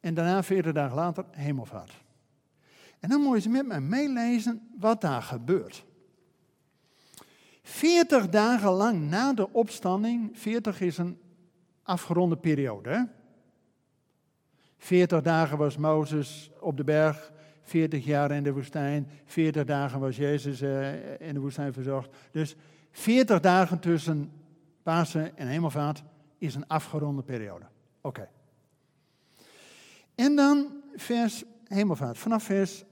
[0.00, 2.02] En daarna, veertig dagen later, hemelvaart.
[3.00, 5.84] En dan moet je met mij meelezen wat daar gebeurt.
[7.62, 11.18] Veertig dagen lang na de opstanding, veertig is een
[11.82, 12.90] afgeronde periode.
[12.90, 13.02] Hè?
[14.78, 20.16] 40 dagen was Mozes op de berg, 40 jaar in de woestijn, 40 dagen was
[20.16, 22.10] Jezus eh, in de woestijn verzorgd.
[22.30, 22.56] Dus
[22.90, 24.32] 40 dagen tussen
[24.82, 26.02] Pasen en Hemelvaart
[26.38, 27.64] is een afgeronde periode.
[28.00, 28.28] Oké.
[30.14, 32.84] En dan vers Hemelvaart, vanaf vers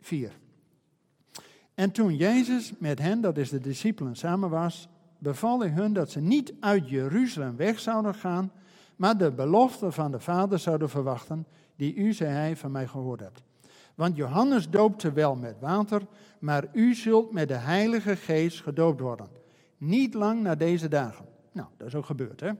[0.00, 0.32] 4.
[1.74, 6.10] En toen Jezus met hen, dat is de discipelen, samen was, beval hij hun dat
[6.10, 8.52] ze niet uit Jeruzalem weg zouden gaan,
[8.96, 13.20] maar de belofte van de Vader zouden verwachten, die u, zei hij, van mij gehoord
[13.20, 13.42] hebt.
[13.94, 16.02] Want Johannes doopte wel met water,
[16.38, 19.28] maar u zult met de Heilige Geest gedoopt worden.
[19.76, 21.26] Niet lang na deze dagen.
[21.52, 22.50] Nou, dat is ook gebeurd, hè?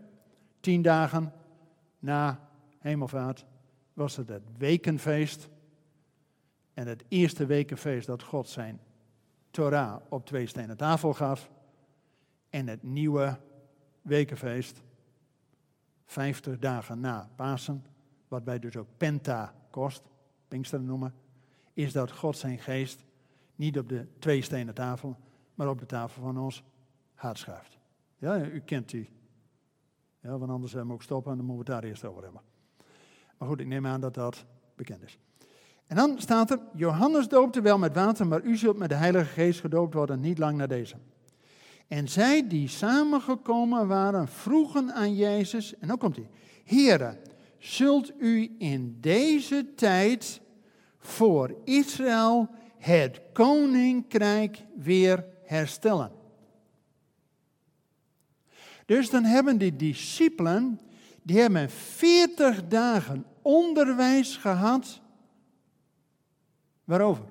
[0.61, 1.33] Tien dagen
[1.99, 3.45] na hemelvaart
[3.93, 5.49] was het het wekenfeest.
[6.75, 8.81] En het eerste wekenfeest dat God zijn
[9.51, 11.51] Torah op twee stenen tafel gaf.
[12.51, 13.39] En het nieuwe
[14.03, 14.83] wekenfeest,
[16.05, 17.85] vijftig dagen na Pasen,
[18.29, 20.03] wat wij dus ook Pentecost,
[20.49, 21.15] Pinksteren noemen,
[21.75, 23.05] is dat God zijn geest
[23.57, 25.17] niet op de twee stenen tafel,
[25.55, 26.63] maar op de tafel van ons
[27.15, 27.79] hart schuift.
[28.19, 29.09] Ja, u kent die.
[30.21, 32.23] Ja, want anders hebben we ook stoppen en dan moeten we het daar eerst over
[32.23, 32.41] hebben.
[33.39, 35.19] Maar goed, ik neem aan dat dat bekend is.
[35.87, 39.25] En dan staat er, Johannes doopte wel met water, maar u zult met de Heilige
[39.25, 40.97] Geest gedoopt worden, niet lang na deze.
[41.89, 46.29] En zij die samengekomen waren, vroegen aan Jezus, en dan komt hij,
[46.65, 47.19] Heere,
[47.59, 50.41] zult u in deze tijd
[51.07, 56.13] voor Israël het koninkrijk weer herstellen?
[58.87, 60.81] Dus dan hebben die discipelen,
[61.23, 65.01] die hebben 40 dagen onderwijs gehad.
[66.85, 67.25] Waarover?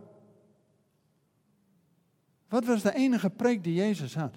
[2.47, 4.35] Wat was de enige preek die Jezus had?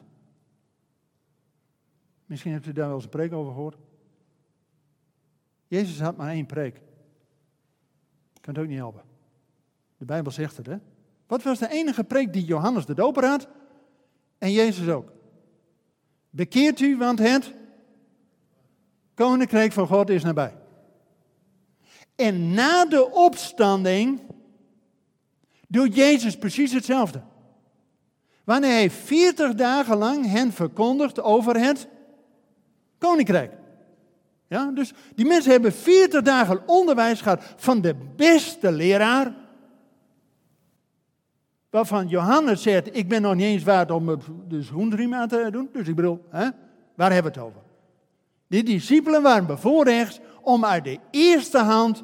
[2.26, 3.76] Misschien hebt u daar wel eens een preek over gehoord.
[5.66, 6.80] Jezus had maar één preek.
[8.40, 9.15] Kan het ook niet helpen.
[9.98, 10.76] De Bijbel zegt het, hè?
[11.26, 13.48] Wat was de enige preek die Johannes de Doper had?
[14.38, 15.12] En Jezus ook.
[16.30, 17.52] Bekeert u, want het
[19.14, 20.54] koninkrijk van God is nabij.
[22.14, 24.20] En na de opstanding
[25.68, 27.22] doet Jezus precies hetzelfde.
[28.44, 31.88] Wanneer hij 40 dagen lang hen verkondigt over het
[32.98, 33.52] koninkrijk.
[34.48, 39.34] Ja, dus die mensen hebben 40 dagen onderwijs gehad van de beste leraar.
[41.76, 45.68] Waarvan Johannes zegt, ik ben nog niet eens waard om de schoenriem aan te doen.
[45.72, 46.48] Dus ik bedoel, hè,
[46.94, 47.60] waar hebben we het over?
[48.46, 52.02] Die discipelen waren bevoorrecht om uit de eerste hand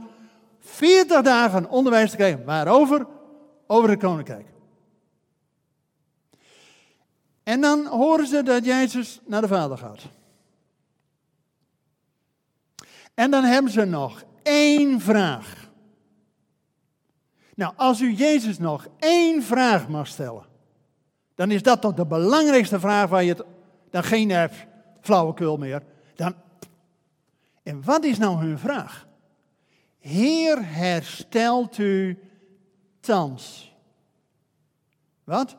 [0.58, 2.44] 40 dagen onderwijs te krijgen.
[2.44, 3.06] Waarover?
[3.66, 4.46] Over het koninkrijk.
[7.42, 10.02] En dan horen ze dat Jezus naar de Vader gaat.
[13.14, 15.62] En dan hebben ze nog één vraag.
[17.54, 20.44] Nou, als u Jezus nog één vraag mag stellen,
[21.34, 23.44] dan is dat toch de belangrijkste vraag waar je het,
[23.90, 24.44] dan geen uh,
[25.00, 25.82] flauwekul meer.
[26.14, 26.34] Dan,
[27.62, 29.06] en wat is nou hun vraag?
[29.98, 32.18] Heer, herstelt u
[33.00, 33.74] thans.
[35.24, 35.56] Wat?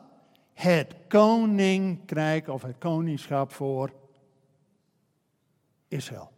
[0.52, 3.92] Het koninkrijk of het koningschap voor
[5.88, 6.32] Israël.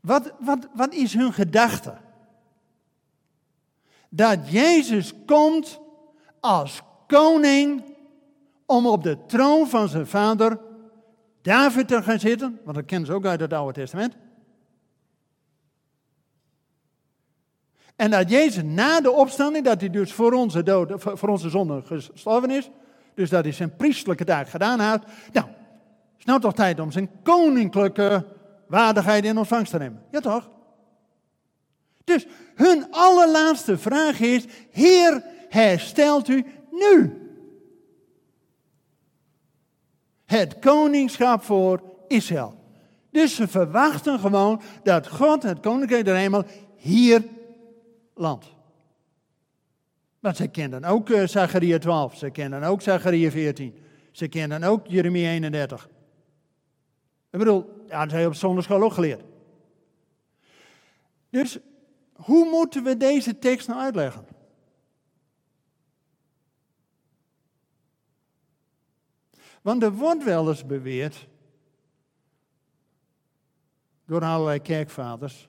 [0.00, 1.96] Wat, wat, wat is hun gedachte?
[4.16, 5.80] Dat Jezus komt
[6.40, 7.82] als koning
[8.66, 10.58] om op de troon van zijn vader
[11.42, 14.16] David te gaan zitten, want dat kennen ze ook uit het Oude Testament.
[17.96, 21.82] En dat Jezus na de opstanding, dat hij dus voor onze, dood, voor onze zonde
[21.82, 22.70] gestorven is,
[23.14, 25.02] dus dat hij zijn priestelijke taak gedaan heeft.
[25.32, 25.46] Nou,
[26.18, 28.26] is nou toch tijd om zijn koninklijke
[28.66, 30.02] waardigheid in ontvangst te nemen.
[30.10, 30.48] Ja toch?
[32.06, 37.20] Dus hun allerlaatste vraag is, Heer, herstelt u nu
[40.24, 42.54] het koningschap voor Israël.
[43.10, 46.44] Dus ze verwachten gewoon dat God, het koninkrijk der hemel,
[46.76, 47.24] hier
[48.14, 48.46] landt.
[50.20, 53.74] Want ze kenden ook uh, Zachariah 12, ze kenden ook Zachariah 14,
[54.12, 55.88] ze kenden ook Jeremia 31.
[57.30, 59.22] Ik bedoel, ja, dat heb je op zondagschool ook geleerd.
[61.30, 61.58] Dus
[62.26, 64.26] hoe moeten we deze tekst nou uitleggen?
[69.62, 71.28] Want er wordt wel eens beweerd
[74.04, 75.48] door allerlei kerkvaders.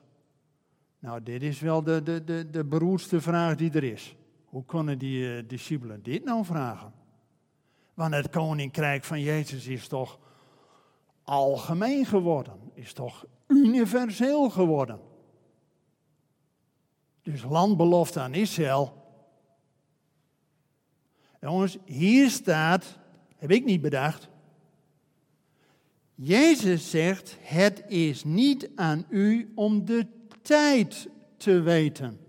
[0.98, 4.16] Nou, dit is wel de, de, de, de beroerdste vraag die er is.
[4.44, 6.92] Hoe konden die uh, discipelen dit nou vragen?
[7.94, 10.18] Want het koninkrijk van Jezus is toch
[11.22, 15.07] algemeen geworden, is toch universeel geworden.
[17.30, 18.92] Dus landbelofte aan Israël.
[21.40, 22.98] Jongens, hier staat,
[23.36, 24.28] heb ik niet bedacht.
[26.14, 30.06] Jezus zegt, het is niet aan u om de
[30.42, 32.20] tijd te weten.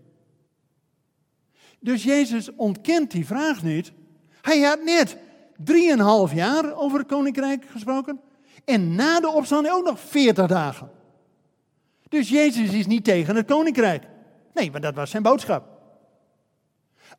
[1.79, 3.91] Dus Jezus ontkent die vraag niet.
[4.41, 5.17] Hij had net
[5.57, 8.19] drieënhalf jaar over het koninkrijk gesproken.
[8.65, 10.91] En na de opstanding ook nog 40 dagen.
[12.09, 14.08] Dus Jezus is niet tegen het koninkrijk.
[14.53, 15.79] Nee, want dat was zijn boodschap.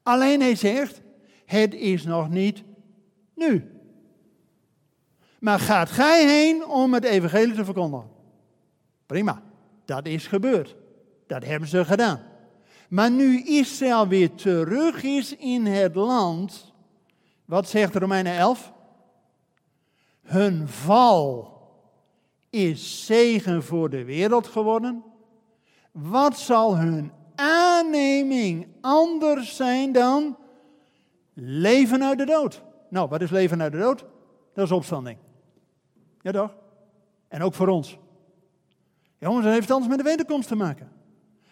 [0.03, 1.01] Alleen hij zegt,
[1.45, 2.63] het is nog niet
[3.35, 3.81] nu.
[5.39, 8.09] Maar gaat gij heen om het evangelie te verkondigen?
[9.07, 9.43] Prima,
[9.85, 10.77] dat is gebeurd.
[11.27, 12.23] Dat hebben ze gedaan.
[12.89, 16.73] Maar nu Israël weer terug is in het land,
[17.45, 18.73] wat zegt Romeinen 11?
[20.23, 21.59] Hun val
[22.51, 25.05] is zegen voor de wereld geworden.
[25.93, 27.13] Wat zal hun
[27.81, 30.37] aanneming anders zijn dan
[31.35, 32.63] leven uit de dood?
[32.89, 34.05] Nou, wat is leven uit de dood?
[34.55, 35.19] Dat is opstanding.
[36.21, 36.55] Ja toch?
[37.29, 37.99] En ook voor ons.
[39.19, 40.93] Jongens, dat heeft alles met de wederkomst te maken.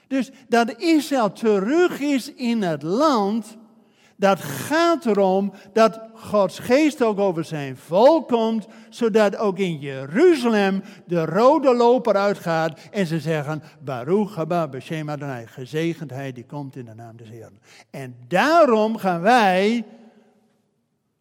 [0.06, 3.56] Dus dat Israël terug is in het land,
[4.18, 10.82] dat gaat erom dat Gods geest ook over zijn volk komt, zodat ook in Jeruzalem
[11.06, 16.84] de rode loper uitgaat en ze zeggen, Baruch haba b'shem Adonai, gezegendheid die komt in
[16.84, 17.60] de naam des Heeren.
[17.90, 19.84] En daarom gaan wij,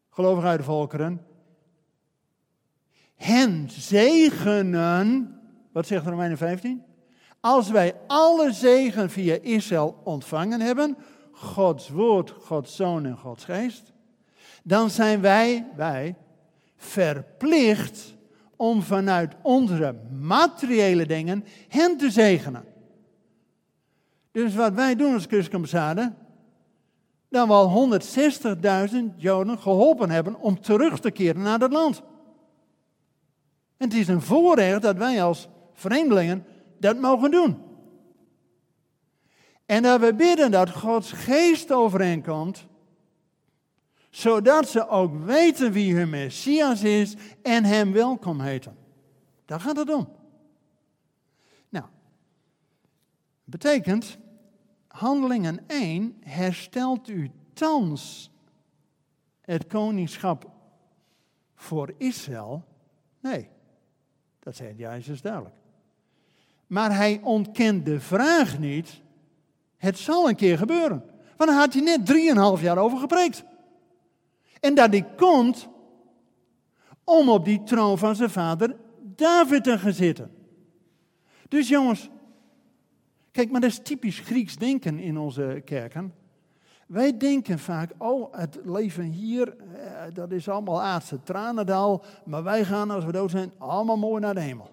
[0.09, 1.21] gelovigen uit de volkeren,
[3.15, 5.35] hen zegenen,
[5.71, 6.83] wat zegt Romeinen 15?
[7.39, 10.97] Als wij alle zegen via Israël ontvangen hebben,
[11.37, 13.93] Gods woord, Gods zoon en Gods geest,
[14.63, 16.15] dan zijn wij, wij,
[16.75, 18.15] verplicht
[18.55, 22.65] om vanuit onze materiële dingen hen te zegenen.
[24.31, 26.13] Dus wat wij doen als Christenambassade,
[27.29, 27.99] dan we al
[28.89, 32.01] 160.000 Joden geholpen hebben om terug te keren naar dat land.
[33.77, 36.45] En het is een voorrecht dat wij als vreemdelingen
[36.79, 37.66] dat mogen doen.
[39.67, 42.67] En dat we bidden dat Gods geest overeenkomt,
[44.09, 48.77] zodat ze ook weten wie hun Messias is en hem welkom heten.
[49.45, 50.09] Daar gaat het om.
[51.69, 51.85] Nou,
[53.43, 54.17] betekent,
[54.87, 58.31] handelingen 1 herstelt u thans
[59.41, 60.51] het koningschap
[61.55, 62.65] voor Israël?
[63.19, 63.49] Nee,
[64.39, 65.55] dat zegt Jezus duidelijk.
[66.67, 69.05] Maar hij ontkent de vraag niet.
[69.77, 71.03] Het zal een keer gebeuren.
[71.37, 73.43] Want daar had hij net drieënhalf jaar over gepreekt.
[74.59, 75.67] En dat hij komt
[77.03, 80.31] om op die troon van zijn vader David te gaan zitten.
[81.47, 82.09] Dus jongens,
[83.31, 86.13] kijk, maar dat is typisch Grieks denken in onze kerken.
[86.87, 92.65] Wij denken vaak, oh, het leven hier, eh, dat is allemaal aardse tranendal, maar wij
[92.65, 94.69] gaan als we dood zijn allemaal mooi naar de hemel.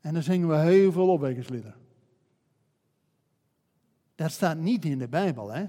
[0.00, 1.79] En dan zingen we heel veel opwekkingsliederen.
[4.20, 5.64] Dat staat niet in de Bijbel, hè?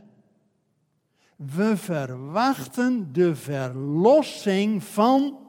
[1.36, 5.40] We verwachten de verlossing van,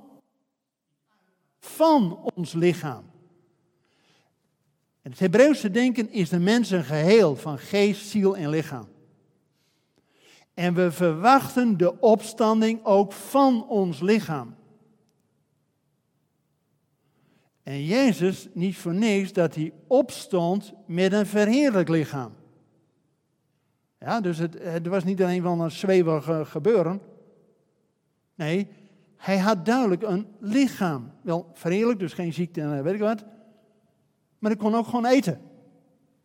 [1.59, 3.05] van ons lichaam.
[5.01, 8.89] het Hebreeuwse denken is de mens een geheel van geest, ziel en lichaam.
[10.55, 14.57] En we verwachten de opstanding ook van ons lichaam.
[17.63, 22.41] En Jezus, niet voor niks, dat hij opstond met een verheerlijk lichaam.
[24.05, 27.01] Ja, dus het, was niet alleen van een zweverig gebeuren.
[28.35, 28.69] Nee,
[29.17, 31.11] hij had duidelijk een lichaam.
[31.21, 33.25] Wel verheerlijk, dus geen ziekte en weet ik wat.
[34.39, 35.41] Maar hij kon ook gewoon eten.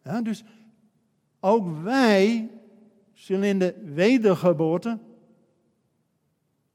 [0.04, 0.44] Ja, dus
[1.40, 2.50] ook wij
[3.14, 5.00] zullen in de wedergeboorte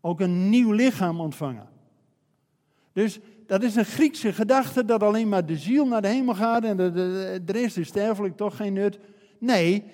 [0.00, 1.68] ook een nieuw lichaam ontvangen.
[2.92, 6.64] Dus dat is een Griekse gedachte dat alleen maar de ziel naar de hemel gaat
[6.64, 8.98] en de, de, de rest is sterfelijk, toch geen nut.
[9.38, 9.84] Nee,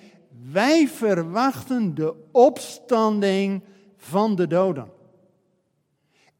[0.51, 3.63] wij verwachten de opstanding
[3.97, 4.91] van de doden.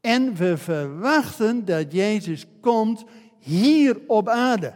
[0.01, 3.03] En we verwachten dat Jezus komt
[3.37, 4.73] hier op aarde.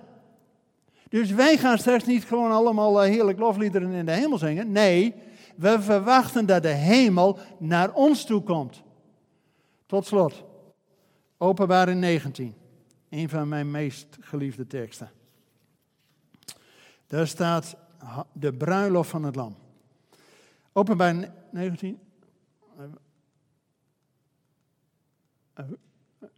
[1.09, 4.71] Dus wij gaan straks niet gewoon allemaal eh, heerlijk lofliederen in de hemel zingen.
[4.71, 5.13] Nee,
[5.55, 8.81] we verwachten dat de hemel naar ons toe komt.
[9.85, 10.43] Tot slot.
[11.37, 12.55] Openbaring 19,
[13.09, 15.11] een van mijn meest geliefde teksten.
[17.07, 17.75] Daar staat
[18.31, 19.55] de bruiloft van het lam.
[20.71, 21.99] Openbaring 19.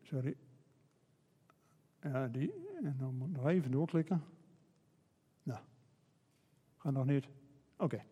[0.04, 0.36] Sorry.
[2.02, 2.54] Ja, die.
[2.84, 4.24] En dan moet ik nog even doorklikken.
[5.44, 5.60] Nou,
[6.78, 7.26] gaat nog niet.
[7.78, 8.04] Oké,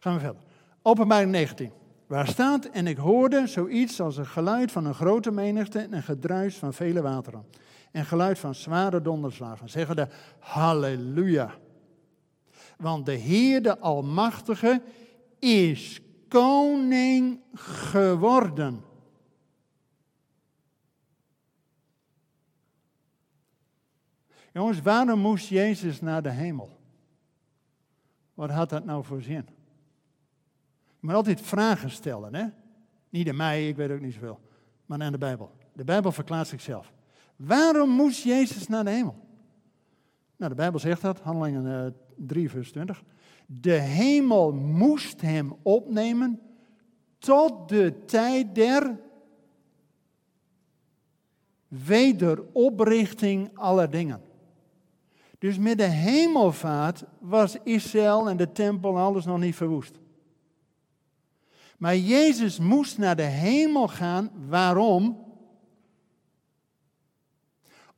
[0.00, 0.42] gaan we verder.
[0.82, 1.70] Openbaring 19.
[2.06, 6.02] Waar staat, en ik hoorde zoiets als een geluid van een grote menigte en een
[6.02, 7.44] gedruis van vele wateren.
[7.90, 9.68] En geluid van zware donderslagen.
[9.68, 11.54] Zeggen de halleluja.
[12.82, 14.82] Want de Heer, de Almachtige,
[15.38, 18.84] is koning geworden.
[24.52, 26.78] Jongens, waarom moest Jezus naar de hemel?
[28.34, 29.46] Wat had dat nou voor zin?
[30.86, 32.46] Je moet altijd vragen stellen, hè?
[33.08, 34.40] Niet aan mij, ik weet ook niet zoveel,
[34.86, 35.52] maar aan de Bijbel.
[35.72, 36.92] De Bijbel verklaart zichzelf.
[37.36, 39.14] Waarom moest Jezus naar de hemel?
[40.36, 41.94] Nou, de Bijbel zegt dat, handelingen
[42.26, 43.02] 3, vers 20.
[43.46, 46.40] De hemel moest hem opnemen
[47.18, 49.00] tot de tijd der
[51.68, 54.22] wederoprichting aller dingen.
[55.38, 59.98] Dus met de hemelvaart was Israël en de tempel en alles nog niet verwoest.
[61.78, 64.30] Maar Jezus moest naar de hemel gaan.
[64.48, 65.24] Waarom?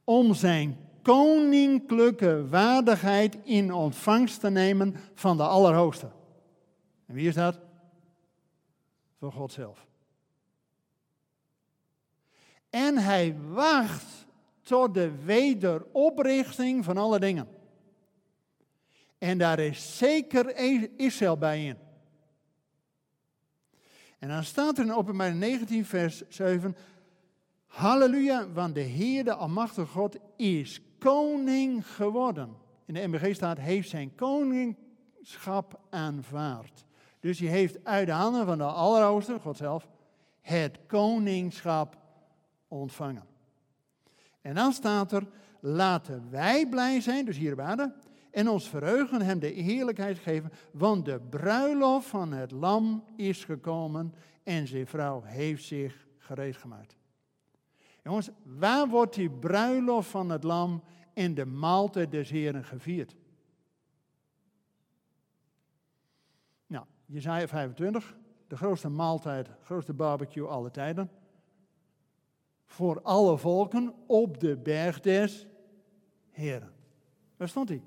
[0.05, 6.11] Om zijn koninklijke waardigheid in ontvangst te nemen van de Allerhoogste.
[7.07, 7.59] En wie is dat?
[9.19, 9.87] Van God zelf.
[12.71, 14.27] En hij wacht
[14.63, 17.49] tot de wederoprichting van alle dingen.
[19.19, 20.57] En daar is zeker
[20.97, 21.77] Israël bij in.
[24.19, 26.77] En dan staat er in openbaring 19 vers 7,
[27.67, 32.57] Halleluja, want de Heer, de Almachtige God, is koning geworden.
[32.85, 36.85] In de MBG staat, heeft zijn koningschap aanvaard.
[37.21, 39.89] Dus hij heeft uit de handen van de Allerhoogste, God zelf,
[40.41, 41.97] het koningschap
[42.69, 43.25] ontvangen.
[44.41, 45.27] En dan staat er,
[45.61, 47.95] laten wij blij zijn, dus hier aarde,
[48.31, 54.15] en ons verheugen hem de heerlijkheid geven, want de bruiloft van het lam is gekomen
[54.43, 56.97] en zijn vrouw heeft zich gereed gemaakt.
[58.03, 60.83] Jongens, waar wordt die bruiloft van het lam
[61.15, 63.17] en de maaltijd des Heren gevierd?
[66.67, 71.11] Nou, Jezaja 25, de grootste maaltijd, grootste barbecue alle tijden.
[72.65, 75.47] Voor alle volken op de berg des
[76.31, 76.73] Heren.
[77.37, 77.83] Waar stond hij?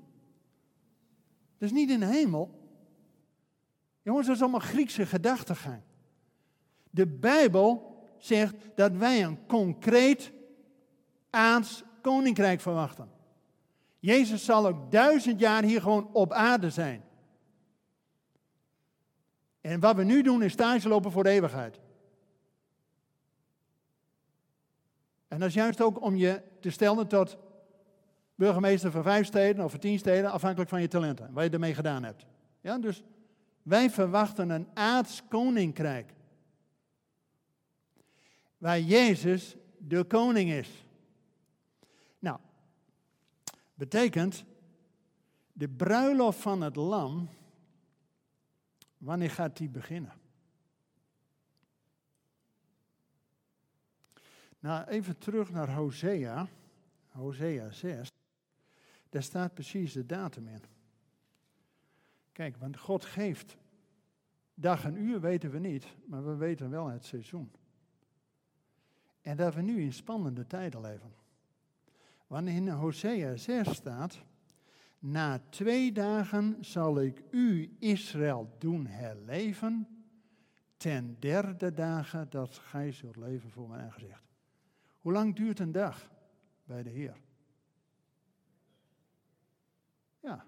[1.58, 2.50] Dat is niet in de hemel.
[4.02, 5.82] Jongens, dat is allemaal Griekse gedachtegang.
[6.90, 10.32] De Bijbel zegt dat wij een concreet
[11.30, 13.17] aards koninkrijk verwachten.
[14.08, 17.04] Jezus zal ook duizend jaar hier gewoon op aarde zijn.
[19.60, 21.80] En wat we nu doen is stage lopen voor de eeuwigheid.
[25.28, 27.36] En dat is juist ook om je te stellen tot
[28.34, 31.74] burgemeester van vijf steden of van tien steden, afhankelijk van je talenten, wat je ermee
[31.74, 32.26] gedaan hebt.
[32.60, 33.02] Ja, dus
[33.62, 36.14] wij verwachten een aards koninkrijk.
[38.58, 40.87] Waar Jezus de koning is.
[43.78, 44.44] Betekent
[45.52, 47.28] de bruiloft van het lam,
[48.96, 50.12] wanneer gaat die beginnen?
[54.58, 56.48] Nou, even terug naar Hosea,
[57.08, 58.10] Hosea 6.
[59.08, 60.62] Daar staat precies de datum in.
[62.32, 63.56] Kijk, want God geeft
[64.54, 67.50] dag en uur weten we niet, maar we weten wel het seizoen.
[69.20, 71.26] En dat we nu in spannende tijden leven.
[72.28, 74.18] Wanneer in Hosea 6 staat,
[74.98, 79.88] na twee dagen zal ik u, Israël, doen herleven,
[80.76, 84.22] ten derde dagen dat gij zult leven voor mijn aangezicht.
[85.00, 86.10] Hoe lang duurt een dag
[86.64, 87.16] bij de Heer?
[90.20, 90.44] Ja.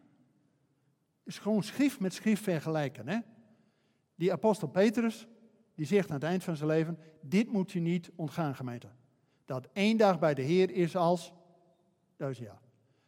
[1.22, 3.09] Is gewoon schrift met schrift vergelijken.
[3.09, 3.18] Hè?
[4.14, 5.26] Die apostel Petrus,
[5.74, 8.89] die zegt aan het eind van zijn leven, dit moet je niet ontgaan gemeente.
[9.45, 11.33] Dat één dag bij de Heer is als
[12.21, 12.61] duizend jaar.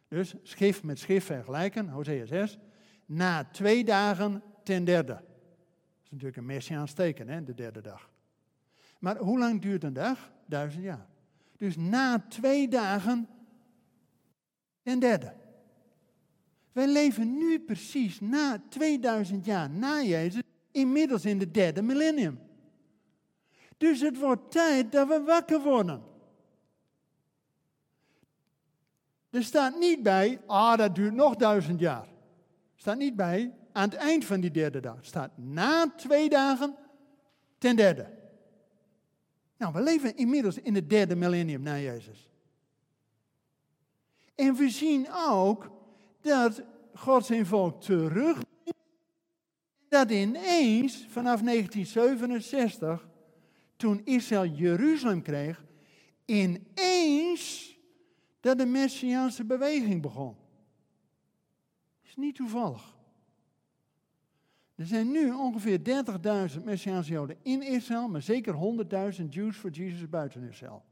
[0.07, 2.57] Dus schrift met schrift vergelijken, Hosea 6.
[3.05, 5.13] Na twee dagen ten derde.
[5.13, 8.09] Dat is natuurlijk een messiaans teken, hè, de derde dag.
[8.99, 10.31] Maar hoe lang duurt een dag?
[10.45, 11.07] Duizend jaar.
[11.57, 13.27] Dus na twee dagen
[14.81, 15.33] ten derde.
[16.71, 20.41] Wij leven nu precies na 2000 jaar na Jezus,
[20.71, 22.39] inmiddels in de derde millennium.
[23.77, 26.12] Dus het wordt tijd dat we wakker worden.
[29.33, 32.07] Er staat niet bij, ah, dat duurt nog duizend jaar.
[32.73, 34.97] Er staat niet bij, aan het eind van die derde dag.
[34.97, 36.75] Er staat na twee dagen
[37.57, 38.07] ten derde.
[39.57, 42.29] Nou, we leven inmiddels in het derde millennium na Jezus.
[44.35, 45.71] En we zien ook
[46.21, 46.61] dat
[46.93, 48.41] God zijn volk terug.
[49.89, 53.07] Dat ineens vanaf 1967,
[53.75, 55.63] toen Israël Jeruzalem kreeg,
[56.25, 57.72] ineens
[58.43, 60.35] dat de Messiaanse beweging begon.
[62.01, 62.95] Is niet toevallig.
[64.75, 65.79] Er zijn nu ongeveer
[66.57, 68.55] 30.000 Messiaanse Joden in Israël, maar zeker
[69.19, 70.83] 100.000 Jews voor Jesus buiten Israël.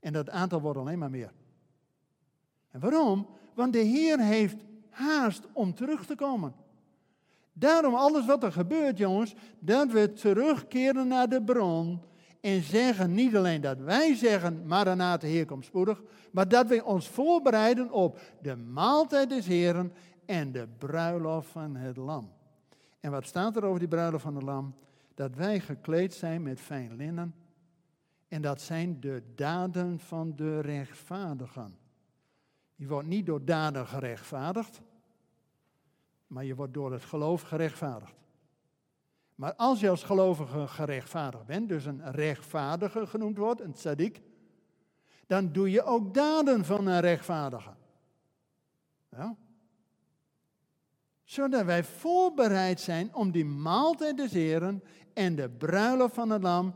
[0.00, 1.32] En dat aantal wordt alleen maar meer.
[2.70, 3.26] En waarom?
[3.54, 6.54] Want de Heer heeft haast om terug te komen.
[7.52, 12.00] Daarom alles wat er gebeurt, jongens, dat we terugkeren naar de bron
[12.40, 17.08] en zeggen niet alleen dat wij zeggen, Maranatha, Heer komt spoedig, maar dat we ons
[17.08, 19.92] voorbereiden op de maaltijd des Heren
[20.26, 22.32] en de bruiloft van het lam.
[23.00, 24.74] En wat staat er over die bruiloft van het lam?
[25.14, 27.34] Dat wij gekleed zijn met fijn linnen
[28.28, 31.78] En dat zijn de daden van de rechtvaardigen.
[32.74, 34.80] Je wordt niet door daden gerechtvaardigd,
[36.26, 38.14] maar je wordt door het geloof gerechtvaardigd.
[39.38, 44.22] Maar als je als gelovige gerechtvaardigd bent, dus een rechtvaardige genoemd wordt, een tzaddik,
[45.26, 47.70] dan doe je ook daden van een rechtvaardige.
[49.10, 49.36] Ja?
[51.24, 54.82] Zodat wij voorbereid zijn om die maaltijd des Heren
[55.14, 56.74] en de bruiloft van het lam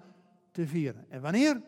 [0.51, 1.07] te vieren.
[1.09, 1.63] En wanneer?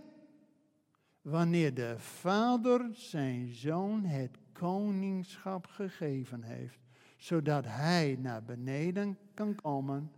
[1.22, 6.78] Wanneer de Vader zijn zoon het koningschap gegeven heeft,
[7.16, 10.10] zodat hij naar beneden kan komen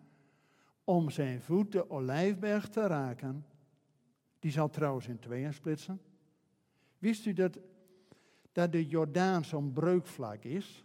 [0.86, 3.46] om zijn voet de olijfberg te raken.
[4.38, 6.00] Die zal trouwens in tweeën splitsen.
[6.98, 7.58] Wist u dat,
[8.52, 10.84] dat de Jordaan zo'n breukvlak is?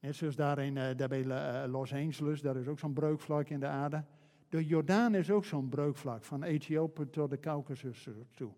[0.00, 3.48] Net zoals daar, in, uh, daar bij uh, Los Angeles, daar is ook zo'n breukvlak
[3.48, 4.04] in de aarde.
[4.48, 8.52] De Jordaan is ook zo'n breukvlak, van Ethiopië tot de Caucasus toe.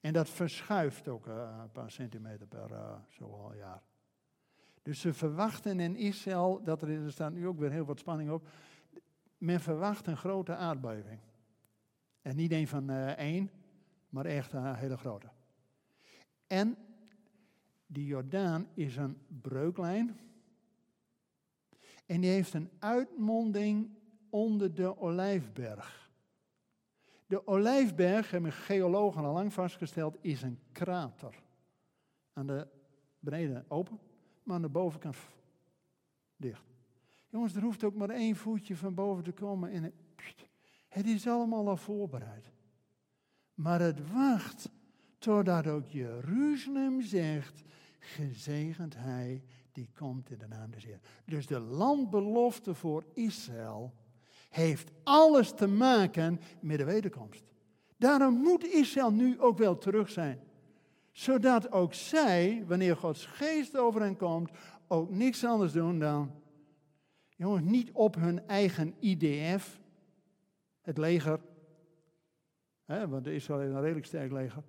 [0.00, 3.82] En dat verschuift ook uh, een paar centimeter per uh, zoveel jaar.
[4.82, 8.30] Dus ze verwachten in Israël, dat er, er staat nu ook weer heel wat spanning
[8.30, 8.48] op,
[9.38, 11.20] men verwacht een grote aardbeving.
[12.22, 13.50] En niet een van uh, één,
[14.08, 15.28] maar echt een hele grote.
[16.46, 16.76] En
[17.86, 20.18] die Jordaan is een breuklijn.
[22.06, 23.90] En die heeft een uitmonding
[24.30, 26.10] onder de Olijfberg.
[27.26, 31.42] De Olijfberg, hebben geologen al lang vastgesteld, is een krater.
[32.32, 32.68] Aan de
[33.18, 33.98] beneden open,
[34.42, 35.16] maar aan de bovenkant
[36.36, 36.62] dicht.
[37.28, 39.92] Jongens, er hoeft ook maar één voetje van boven te komen en
[40.88, 42.50] het is allemaal al voorbereid.
[43.54, 44.70] Maar het wacht
[45.18, 47.62] totdat ook Jeruzalem zegt,
[47.98, 51.00] gezegend hij die komt in de naam des Heer.
[51.24, 53.94] Dus de landbelofte voor Israël
[54.48, 57.44] heeft alles te maken met de wederkomst.
[57.96, 60.40] Daarom moet Israël nu ook wel terug zijn.
[61.12, 64.50] Zodat ook zij, wanneer Gods geest over hen komt,
[64.86, 66.30] ook niks anders doen dan,
[67.38, 69.80] jongens, niet op hun eigen IDF,
[70.80, 71.40] het leger,
[72.84, 74.62] hè, want Israël heeft een redelijk sterk leger.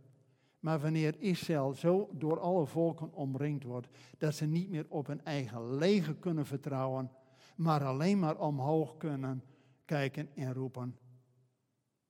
[0.60, 5.26] Maar wanneer Israël zo door alle volken omringd wordt, dat ze niet meer op hun
[5.26, 7.12] eigen leger kunnen vertrouwen,
[7.56, 9.44] maar alleen maar omhoog kunnen
[9.86, 10.98] kijken en roepen,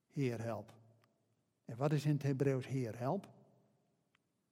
[0.07, 0.73] Heer help.
[1.65, 3.29] En wat is in het Hebreeuws Heer help?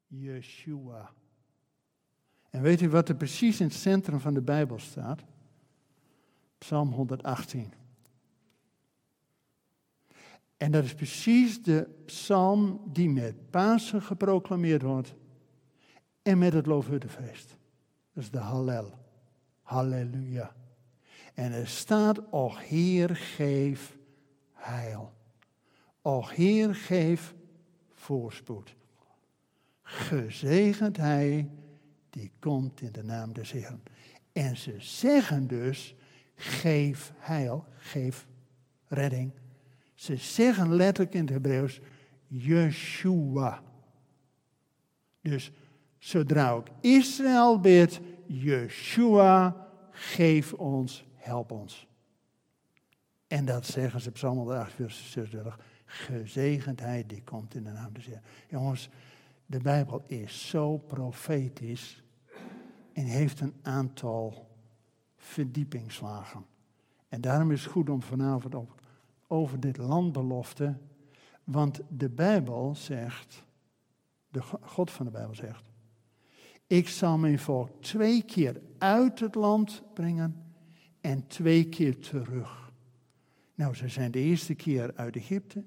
[0.08, 1.14] Yeshua.
[2.50, 5.24] En weet u wat er precies in het centrum van de Bijbel staat?
[6.58, 7.74] Psalm 118.
[10.58, 15.16] En dat is precies de psalm die met Pasen geproclameerd wordt
[16.22, 17.58] en met het Loofhuttenfeest.
[18.14, 18.94] Dat is de Hallel.
[19.62, 20.56] Halleluja.
[21.34, 23.98] En er staat, och Heer, geef
[24.54, 25.14] heil.
[26.02, 27.36] Och Heer, geef
[27.94, 28.76] voorspoed.
[29.82, 31.50] Gezegend Hij
[32.10, 33.84] die komt in de naam des Heeren.
[34.32, 35.96] En ze zeggen dus,
[36.38, 38.28] geef heil, geef
[38.88, 39.32] redding.
[39.94, 41.80] Ze zeggen letterlijk in het Hebreeuws,
[42.28, 43.64] Yeshua.
[45.22, 45.52] Dus
[45.98, 51.88] zodra ook Israël bidt, Yeshua, geef ons help ons.
[53.28, 55.60] En dat zeggen ze Psalm 108, vers 36.
[55.86, 58.22] Gezegendheid die komt in de naam des Heer.
[58.50, 58.90] Jongens,
[59.46, 62.04] de Bijbel is zo profetisch
[62.94, 64.47] en heeft een aantal
[65.28, 66.46] verdiepingslagen.
[67.08, 68.56] En daarom is het goed om vanavond
[69.28, 70.78] over dit landbelofte,
[71.44, 73.44] want de Bijbel zegt,
[74.30, 75.70] de God van de Bijbel zegt,
[76.68, 80.44] ik zal mijn volk twee keer uit het land brengen
[81.02, 82.72] en twee keer terug.
[83.56, 85.64] Nou, ze zijn de eerste keer uit Egypte,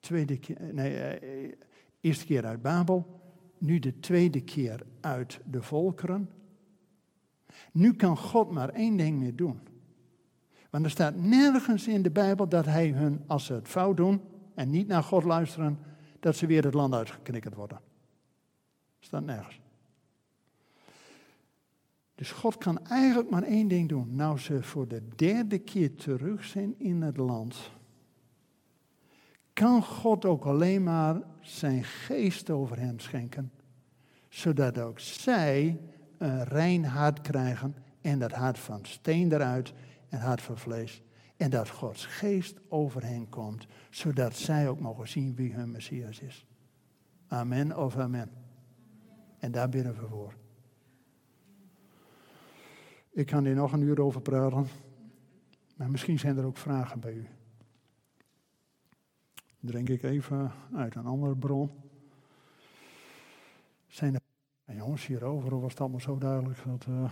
[0.00, 1.52] tweede keer, nee, eh,
[2.00, 3.20] eerste keer uit Babel,
[3.58, 6.30] nu de tweede keer uit de volkeren.
[7.72, 9.60] Nu kan God maar één ding meer doen.
[10.70, 14.20] Want er staat nergens in de Bijbel dat hij hun, als ze het fout doen
[14.54, 15.78] en niet naar God luisteren,
[16.20, 17.80] dat ze weer het land uitgeknikkerd worden.
[18.98, 19.60] Staat nergens.
[22.14, 24.14] Dus God kan eigenlijk maar één ding doen.
[24.14, 27.70] Nou ze voor de derde keer terug zijn in het land,
[29.52, 33.52] kan God ook alleen maar zijn geest over hen schenken,
[34.28, 35.80] zodat ook zij
[36.18, 39.72] een rein hart krijgen en dat hart van steen eruit
[40.08, 41.02] en hart van vlees.
[41.36, 46.20] En dat Gods geest over hen komt, zodat zij ook mogen zien wie hun Messias
[46.20, 46.46] is.
[47.26, 48.30] Amen of amen.
[49.38, 50.34] En daar bidden we voor.
[53.10, 54.66] Ik kan hier nog een uur over praten.
[55.76, 57.26] Maar misschien zijn er ook vragen bij u.
[59.60, 61.70] drink ik even uit een andere bron.
[63.86, 64.20] Zijn er
[64.66, 66.86] en jongens hierover was het allemaal zo duidelijk dat.
[66.88, 67.10] Uh...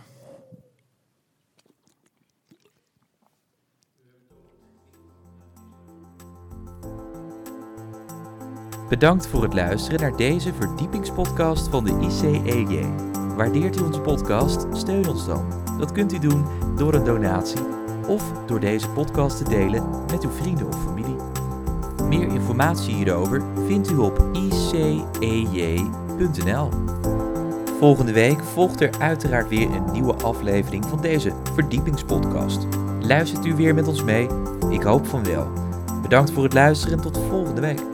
[8.89, 12.87] Bedankt voor het luisteren naar deze verdiepingspodcast van de ICEJ.
[13.37, 14.67] Waardeert u onze podcast?
[14.73, 15.63] Steun ons dan.
[15.79, 16.45] Dat kunt u doen
[16.77, 17.61] door een donatie
[18.09, 21.17] of door deze podcast te delen met uw vrienden of familie.
[22.09, 25.45] Meer informatie hierover vindt u op icej.nl.
[27.85, 32.67] Volgende week volgt er uiteraard weer een nieuwe aflevering van deze verdiepingspodcast.
[33.01, 34.29] Luistert u weer met ons mee?
[34.71, 35.53] Ik hoop van wel.
[36.03, 37.94] Bedankt voor het luisteren en tot volgende week.